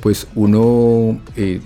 pues 0.02 0.28
uno 0.36 1.20
eh, 1.36 1.62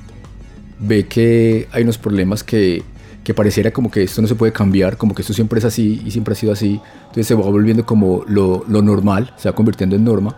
ve 0.79 1.07
que 1.07 1.67
hay 1.71 1.83
unos 1.83 1.97
problemas 1.97 2.43
que, 2.43 2.83
que 3.23 3.33
pareciera 3.33 3.71
como 3.71 3.91
que 3.91 4.03
esto 4.03 4.21
no 4.21 4.27
se 4.27 4.35
puede 4.35 4.53
cambiar, 4.53 4.97
como 4.97 5.13
que 5.13 5.21
esto 5.21 5.33
siempre 5.33 5.59
es 5.59 5.65
así 5.65 6.01
y 6.05 6.11
siempre 6.11 6.33
ha 6.33 6.35
sido 6.35 6.53
así, 6.53 6.79
entonces 7.01 7.27
se 7.27 7.35
va 7.35 7.41
volviendo 7.41 7.85
como 7.85 8.23
lo, 8.27 8.63
lo 8.67 8.81
normal, 8.81 9.33
se 9.37 9.49
va 9.49 9.55
convirtiendo 9.55 9.95
en 9.95 10.03
norma, 10.03 10.35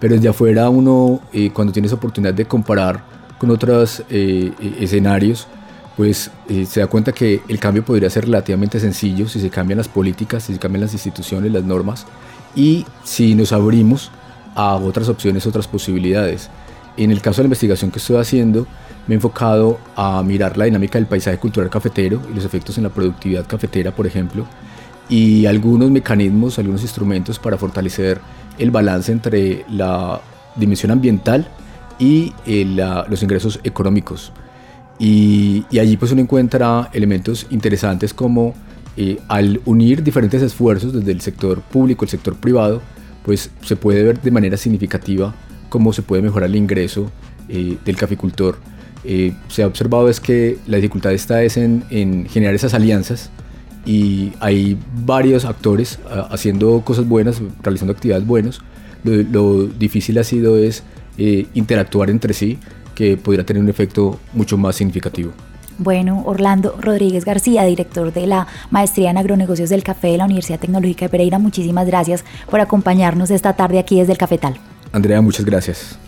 pero 0.00 0.14
desde 0.14 0.28
afuera 0.28 0.68
uno, 0.68 1.20
eh, 1.32 1.50
cuando 1.52 1.72
tienes 1.72 1.92
oportunidad 1.92 2.34
de 2.34 2.44
comparar 2.44 3.02
con 3.38 3.50
otros 3.50 4.00
eh, 4.10 4.52
eh, 4.60 4.76
escenarios, 4.80 5.46
pues 5.96 6.30
se 6.68 6.78
da 6.78 6.86
cuenta 6.86 7.10
que 7.10 7.40
el 7.48 7.58
cambio 7.58 7.84
podría 7.84 8.08
ser 8.08 8.26
relativamente 8.26 8.78
sencillo 8.78 9.28
si 9.28 9.40
se 9.40 9.50
cambian 9.50 9.78
las 9.78 9.88
políticas, 9.88 10.44
si 10.44 10.52
se 10.52 10.58
cambian 10.60 10.82
las 10.82 10.92
instituciones, 10.92 11.50
las 11.50 11.64
normas, 11.64 12.06
y 12.54 12.86
si 13.02 13.34
nos 13.34 13.52
abrimos 13.52 14.12
a 14.54 14.76
otras 14.76 15.08
opciones, 15.08 15.44
otras 15.44 15.66
posibilidades. 15.66 16.50
En 16.98 17.12
el 17.12 17.22
caso 17.22 17.36
de 17.36 17.44
la 17.44 17.46
investigación 17.46 17.92
que 17.92 18.00
estoy 18.00 18.16
haciendo, 18.16 18.66
me 19.06 19.14
he 19.14 19.16
enfocado 19.16 19.78
a 19.94 20.20
mirar 20.24 20.58
la 20.58 20.64
dinámica 20.64 20.98
del 20.98 21.06
paisaje 21.06 21.38
cultural 21.38 21.70
cafetero 21.70 22.20
y 22.28 22.34
los 22.34 22.44
efectos 22.44 22.76
en 22.76 22.82
la 22.82 22.90
productividad 22.90 23.46
cafetera, 23.46 23.94
por 23.94 24.04
ejemplo, 24.04 24.44
y 25.08 25.46
algunos 25.46 25.92
mecanismos, 25.92 26.58
algunos 26.58 26.82
instrumentos 26.82 27.38
para 27.38 27.56
fortalecer 27.56 28.20
el 28.58 28.72
balance 28.72 29.12
entre 29.12 29.64
la 29.70 30.20
dimensión 30.56 30.90
ambiental 30.90 31.48
y 32.00 32.32
eh, 32.46 32.64
los 33.08 33.22
ingresos 33.22 33.60
económicos. 33.62 34.32
Y, 34.98 35.64
allí 35.78 35.96
pues 35.96 36.10
uno 36.10 36.20
encuentra 36.20 36.90
elementos 36.92 37.46
interesantes 37.50 38.12
como 38.12 38.54
eh, 38.96 39.20
al 39.28 39.60
unir 39.66 40.02
diferentes 40.02 40.42
esfuerzos 40.42 40.92
desde 40.92 41.12
el 41.12 41.20
sector 41.20 41.60
público, 41.60 42.04
el 42.04 42.10
sector 42.10 42.34
privado, 42.34 42.82
pues 43.24 43.52
se 43.62 43.76
puede 43.76 44.02
ver 44.02 44.20
de 44.20 44.32
manera 44.32 44.56
significativa 44.56 45.32
cómo 45.68 45.92
se 45.92 46.02
puede 46.02 46.22
mejorar 46.22 46.48
el 46.48 46.56
ingreso 46.56 47.10
eh, 47.48 47.76
del 47.84 47.96
caficultor 47.96 48.58
eh, 49.04 49.32
se 49.48 49.62
ha 49.62 49.66
observado 49.66 50.08
es 50.08 50.20
que 50.20 50.58
la 50.66 50.76
dificultad 50.76 51.12
está 51.12 51.42
es 51.42 51.56
en, 51.56 52.26
generar 52.28 52.54
esas 52.54 52.74
alianzas 52.74 53.30
y 53.86 54.32
hay 54.40 54.76
varios 55.04 55.44
actores 55.44 55.98
ah, 56.10 56.28
haciendo 56.30 56.82
cosas 56.84 57.06
buenas, 57.06 57.40
realizando 57.62 57.92
actividades 57.92 58.26
buenas. 58.26 58.60
Lo, 59.04 59.66
difícil 59.66 60.18
ha 60.18 60.24
sido 60.24 60.58
es 60.58 60.82
eh, 61.16 61.46
interactuar 61.54 62.10
entre 62.10 62.34
sí, 62.34 62.58
que 62.94 63.16
podría 63.16 63.46
tener 63.46 63.62
un 63.62 63.68
efecto 63.68 64.18
mucho 64.34 64.58
más 64.58 64.76
significativo. 64.76 65.32
Bueno, 65.78 66.24
Orlando 66.26 66.76
Rodríguez 66.80 67.24
García, 67.24 67.62
director 67.62 68.12
de 68.12 68.26
la 68.26 68.48
Maestría 68.70 69.10
en 69.10 69.16
Agronegocios 69.18 69.70
del 69.70 69.84
Café 69.84 70.08
de 70.08 70.18
la 70.18 70.24
Universidad 70.24 70.58
Tecnológica 70.58 71.04
de 71.04 71.08
Pereira, 71.08 71.38
muchísimas 71.38 71.86
gracias 71.86 72.24
por 72.50 72.60
acompañarnos 72.60 73.30
esta 73.30 73.54
tarde 73.54 73.78
aquí 73.78 74.00
desde 74.00 74.12
el 74.12 74.18
Cafetal. 74.18 74.58
Andrea, 74.92 75.20
muchas 75.20 75.44
gracias. 75.44 75.98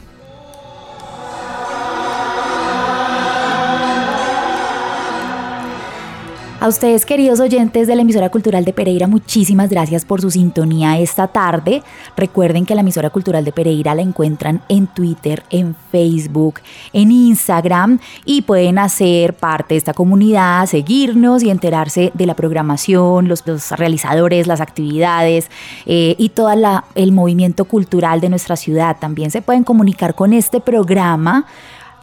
A 6.61 6.69
ustedes, 6.69 7.07
queridos 7.07 7.41
oyentes 7.41 7.87
de 7.87 7.97
la 7.97 8.03
emisora 8.03 8.29
cultural 8.29 8.67
de 8.67 8.75
Pereira, 8.75 9.07
muchísimas 9.07 9.71
gracias 9.71 10.05
por 10.05 10.21
su 10.21 10.31
sintonía 10.31 10.99
esta 10.99 11.27
tarde. 11.27 11.83
Recuerden 12.19 12.67
que 12.67 12.75
la 12.75 12.83
emisora 12.83 13.09
cultural 13.09 13.47
de 13.47 13.53
Pereira 13.53 13.95
la 13.95 14.03
encuentran 14.03 14.61
en 14.69 14.87
Twitter, 14.87 15.43
en 15.49 15.75
Facebook, 15.91 16.61
en 16.93 17.13
Instagram 17.13 17.99
y 18.27 18.43
pueden 18.43 18.79
hacer 18.79 19.33
parte 19.33 19.73
de 19.73 19.79
esta 19.79 19.95
comunidad, 19.95 20.67
seguirnos 20.67 21.43
y 21.43 21.49
enterarse 21.49 22.13
de 22.13 22.27
la 22.27 22.35
programación, 22.35 23.27
los, 23.27 23.43
realizadores, 23.71 24.47
las 24.47 24.61
actividades 24.61 25.51
eh, 25.87 26.15
y 26.19 26.29
todo 26.29 26.51
el 26.95 27.13
movimiento 27.13 27.65
cultural 27.65 28.21
de 28.21 28.29
nuestra 28.29 28.57
ciudad. 28.57 28.99
También 29.01 29.31
se 29.31 29.41
pueden 29.41 29.65
comunicar 29.65 30.15
con 30.15 30.35
este 30.35 30.61
programa 30.61 31.47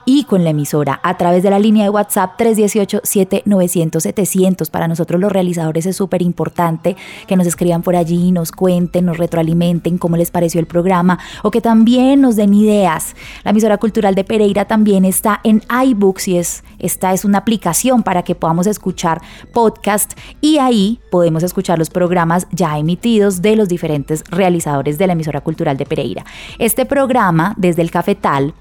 y 0.07 0.23
con 0.23 0.43
la 0.45 0.51
emisora 0.51 1.01
a 1.03 1.17
través 1.17 1.43
de 1.43 1.49
la 1.49 1.59
línea 1.59 1.83
de 1.83 1.89
WhatsApp 1.89 2.39
318-7900-700. 2.39 4.71
Para 4.71 4.87
nosotros 4.87 5.19
los 5.19 5.29
realizadores 5.29 5.85
es 5.85 5.97
súper 5.97 6.21
importante 6.21 6.95
que 7.27 7.35
nos 7.35 7.45
escriban 7.45 7.83
por 7.83 7.97
allí, 7.97 8.31
nos 8.31 8.53
cuenten, 8.53 9.03
nos 9.05 9.17
retroalimenten 9.17 9.97
cómo 9.97 10.15
les 10.15 10.31
pareció 10.31 10.61
el 10.61 10.65
programa 10.65 11.19
o 11.43 11.51
que 11.51 11.59
también 11.59 12.21
nos 12.21 12.37
den 12.37 12.53
ideas. 12.53 13.17
La 13.43 13.51
emisora 13.51 13.79
cultural 13.79 14.15
de 14.15 14.23
Pereira 14.23 14.63
también 14.63 15.03
está 15.03 15.41
en 15.43 15.61
iBooks 15.69 16.29
y 16.29 16.37
es, 16.37 16.63
esta 16.79 17.11
es 17.11 17.25
una 17.25 17.39
aplicación 17.39 18.01
para 18.01 18.23
que 18.23 18.33
podamos 18.33 18.65
escuchar 18.65 19.21
podcast 19.51 20.13
y 20.39 20.59
ahí 20.59 21.01
podemos 21.11 21.43
escuchar 21.43 21.77
los 21.77 21.89
programas 21.89 22.47
ya 22.51 22.77
emitidos 22.77 23.41
de 23.41 23.57
los 23.57 23.67
diferentes 23.67 24.23
realizadores 24.29 24.97
de 24.97 25.07
la 25.07 25.13
emisora 25.13 25.41
cultural 25.41 25.75
de 25.75 25.85
Pereira. 25.85 26.23
Este 26.59 26.85
programa 26.85 27.55
desde 27.57 27.81
el 27.81 27.91
Cafetal 27.91 28.53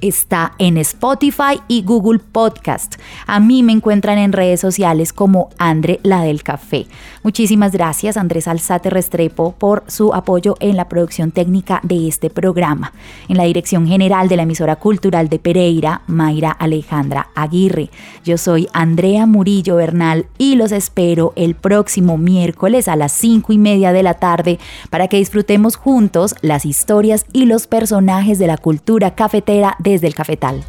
está 0.00 0.52
en 0.58 0.76
Spotify 0.78 1.60
y 1.68 1.82
Google 1.82 2.18
Podcast. 2.18 2.96
A 3.26 3.40
mí 3.40 3.62
me 3.62 3.72
encuentran 3.72 4.18
en 4.18 4.32
redes 4.32 4.60
sociales 4.60 5.12
como 5.12 5.50
Andre 5.58 6.00
la 6.02 6.22
del 6.22 6.42
Café. 6.42 6.86
Muchísimas 7.22 7.72
gracias 7.72 8.16
Andrés 8.16 8.48
Alzate 8.48 8.90
Restrepo 8.90 9.52
por 9.52 9.84
su 9.86 10.12
apoyo 10.12 10.56
en 10.60 10.76
la 10.76 10.88
producción 10.88 11.30
técnica 11.30 11.80
de 11.82 12.08
este 12.08 12.30
programa. 12.30 12.92
En 13.28 13.36
la 13.36 13.44
dirección 13.44 13.86
general 13.86 14.28
de 14.28 14.36
la 14.36 14.42
emisora 14.42 14.76
cultural 14.76 15.28
de 15.28 15.38
Pereira, 15.38 16.02
Mayra 16.06 16.50
Alejandra 16.50 17.28
Aguirre. 17.34 17.90
Yo 18.24 18.36
soy 18.36 18.68
Andrea 18.72 19.26
Murillo 19.26 19.76
Bernal 19.76 20.26
y 20.38 20.56
los 20.56 20.72
espero 20.72 21.32
el 21.36 21.54
próximo 21.54 22.18
miércoles 22.18 22.88
a 22.88 22.96
las 22.96 23.12
5 23.12 23.52
y 23.52 23.58
media 23.58 23.92
de 23.92 24.02
la 24.02 24.14
tarde 24.14 24.58
para 24.90 25.08
que 25.08 25.16
disfrutemos 25.16 25.76
juntos 25.76 26.34
las 26.42 26.66
historias 26.66 27.26
y 27.32 27.46
los 27.46 27.66
personajes 27.66 28.38
de 28.38 28.46
la 28.46 28.58
cultura 28.58 29.14
cafetera 29.14 29.76
desde 29.84 30.08
el 30.08 30.14
cafetal. 30.14 30.64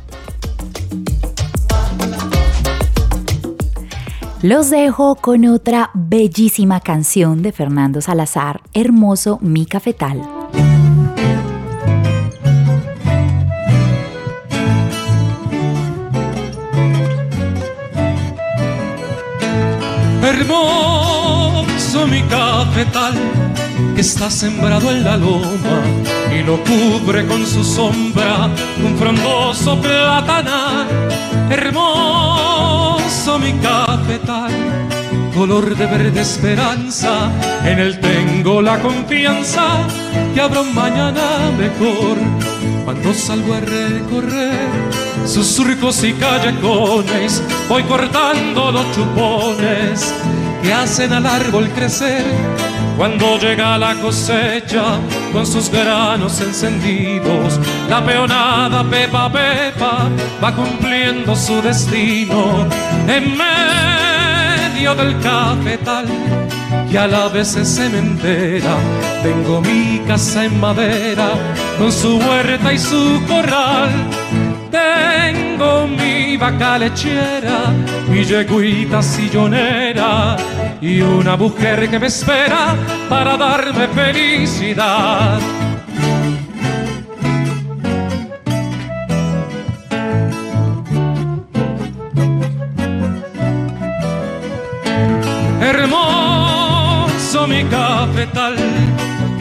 Los 4.42 4.70
dejo 4.70 5.16
con 5.16 5.46
otra 5.46 5.90
bellísima 5.96 6.80
canción 6.80 7.42
de 7.42 7.52
Fernando 7.52 8.02
Salazar, 8.02 8.62
Hermoso 8.74 9.40
mi 9.42 9.66
cafetal. 9.66 10.22
Hermoso 20.22 21.05
mi 22.04 22.22
cafetal 22.24 23.14
que 23.96 24.02
está 24.02 24.30
sembrado 24.30 24.92
en 24.92 25.04
la 25.04 25.16
loma 25.16 25.82
y 26.30 26.44
lo 26.44 26.60
cubre 26.64 27.26
con 27.26 27.46
su 27.46 27.64
sombra 27.64 28.50
un 28.84 28.98
frondoso 28.98 29.80
platanal. 29.80 30.88
Hermoso 31.50 33.40
mi 33.40 33.54
cafetal, 33.54 34.52
color 35.34 35.76
de 35.76 35.86
verde 35.86 36.22
esperanza, 36.22 37.32
en 37.64 37.80
él 37.80 38.00
tengo 38.00 38.62
la 38.62 38.80
confianza 38.82 39.88
que 40.34 40.42
habrá 40.42 40.62
un 40.62 40.76
mañana 40.76 41.52
mejor 41.58 42.18
cuando 42.84 43.14
salgo 43.14 43.54
a 43.54 43.62
recorrer 43.62 44.70
sus 45.26 45.48
surcos 45.48 46.04
y 46.04 46.14
callejones, 46.14 47.42
voy 47.70 47.84
cortando 47.84 48.72
los 48.72 48.92
chupones 48.94 50.14
que 50.62 50.74
hacen 50.74 51.14
al 51.14 51.26
árbol 51.26 51.70
crecer 51.70 52.26
cuando 52.98 53.38
llega 53.38 53.78
la 53.78 53.94
cosecha 53.96 55.00
con 55.34 55.46
sus 55.46 55.70
granos 55.70 56.40
encendidos, 56.40 57.60
la 57.90 58.04
peonada 58.06 58.84
pepa 58.90 59.30
pepa 59.30 60.10
va 60.42 60.56
cumpliendo 60.56 61.36
su 61.36 61.62
destino 61.62 62.66
en 63.08 63.38
medio 63.38 64.96
del 64.96 65.20
cafetal 65.20 66.06
y 66.90 66.96
a 66.96 67.08
la 67.08 67.28
vez 67.28 67.56
es 67.58 67.76
cementera. 67.76 68.78
Tengo 69.24 69.60
mi 69.60 70.02
casa 70.08 70.46
en 70.46 70.58
madera 70.60 71.32
con 71.78 71.92
su 71.92 72.18
huerta 72.18 72.72
y 72.72 72.80
su 72.80 73.22
corral. 73.28 73.90
Tengo 74.72 75.88
mi 75.88 76.38
vaca 76.38 76.78
lechera, 76.78 77.72
mi 78.08 78.24
yeguita 78.24 79.02
sillonera 79.02 80.36
y 80.82 81.02
una 81.02 81.36
mujer 81.36 81.90
que 81.90 82.00
me 82.00 82.08
espera 82.08 82.76
para 83.10 83.38
darme 83.38 83.88
felicidad. 83.88 85.40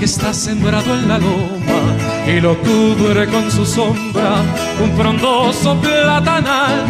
Está 0.04 0.34
sembrado 0.34 0.94
en 0.94 1.08
la 1.08 1.18
loma 1.18 1.80
y 2.26 2.38
lo 2.38 2.58
cubre 2.58 3.26
con 3.26 3.50
su 3.50 3.64
sombra 3.64 4.42
un 4.82 4.96
frondoso 4.96 5.80
platanal. 5.80 6.84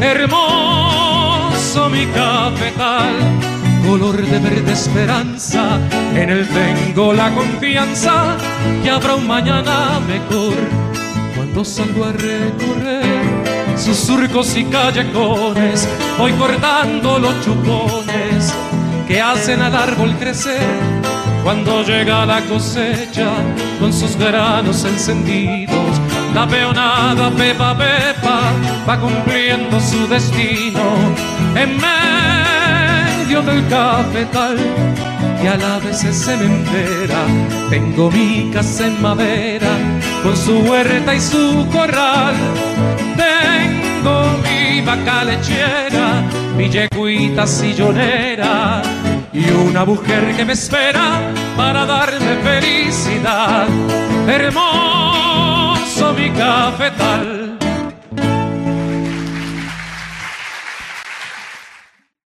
Hermoso 0.00 1.88
mi 1.90 2.06
cafetal 2.06 3.14
color 3.86 4.16
de 4.22 4.38
verde 4.38 4.72
esperanza, 4.72 5.80
en 6.14 6.30
él 6.30 6.48
tengo 6.48 7.12
la 7.12 7.34
confianza 7.34 8.36
que 8.82 8.90
habrá 8.90 9.16
un 9.16 9.26
mañana 9.26 9.98
mejor 10.06 10.54
cuando 11.34 11.64
salgo 11.64 12.04
a 12.04 12.12
recorrer 12.12 13.76
sus 13.76 13.96
surcos 13.96 14.56
y 14.56 14.64
callejones, 14.66 15.88
voy 16.16 16.32
cortando 16.34 17.18
los 17.18 17.44
chupones 17.44 18.54
que 19.08 19.20
hacen 19.20 19.60
al 19.60 19.74
árbol 19.74 20.14
crecer. 20.16 21.01
Cuando 21.42 21.82
llega 21.82 22.24
la 22.24 22.40
cosecha 22.42 23.30
con 23.80 23.92
sus 23.92 24.16
granos 24.16 24.84
encendidos, 24.84 26.00
la 26.34 26.46
peonada 26.46 27.30
pepa 27.30 27.76
pepa 27.76 28.40
va 28.88 29.00
cumpliendo 29.00 29.80
su 29.80 30.06
destino 30.06 30.82
en 31.56 31.78
del 33.40 33.66
cafetal 33.66 34.56
que 35.40 35.48
a 35.48 35.56
la 35.56 35.78
vez 35.78 36.04
es 36.04 36.24
cementera. 36.24 37.24
Tengo 37.70 38.10
mi 38.10 38.50
casa 38.52 38.86
en 38.86 39.00
madera 39.00 39.70
con 40.22 40.36
su 40.36 40.58
huerta 40.58 41.14
y 41.14 41.20
su 41.20 41.66
corral. 41.72 42.34
Tengo 43.16 44.38
mi 44.44 44.82
vaca 44.82 45.24
lechera, 45.24 46.22
mi 46.56 46.68
yeguita 46.68 47.46
sillonera 47.46 48.82
y 49.32 49.50
una 49.50 49.84
mujer 49.84 50.36
que 50.36 50.44
me 50.44 50.52
espera 50.52 51.20
para 51.56 51.86
darme 51.86 52.36
felicidad. 52.42 53.66
Hermoso 54.28 56.12
mi 56.14 56.30
cafetal 56.30 57.41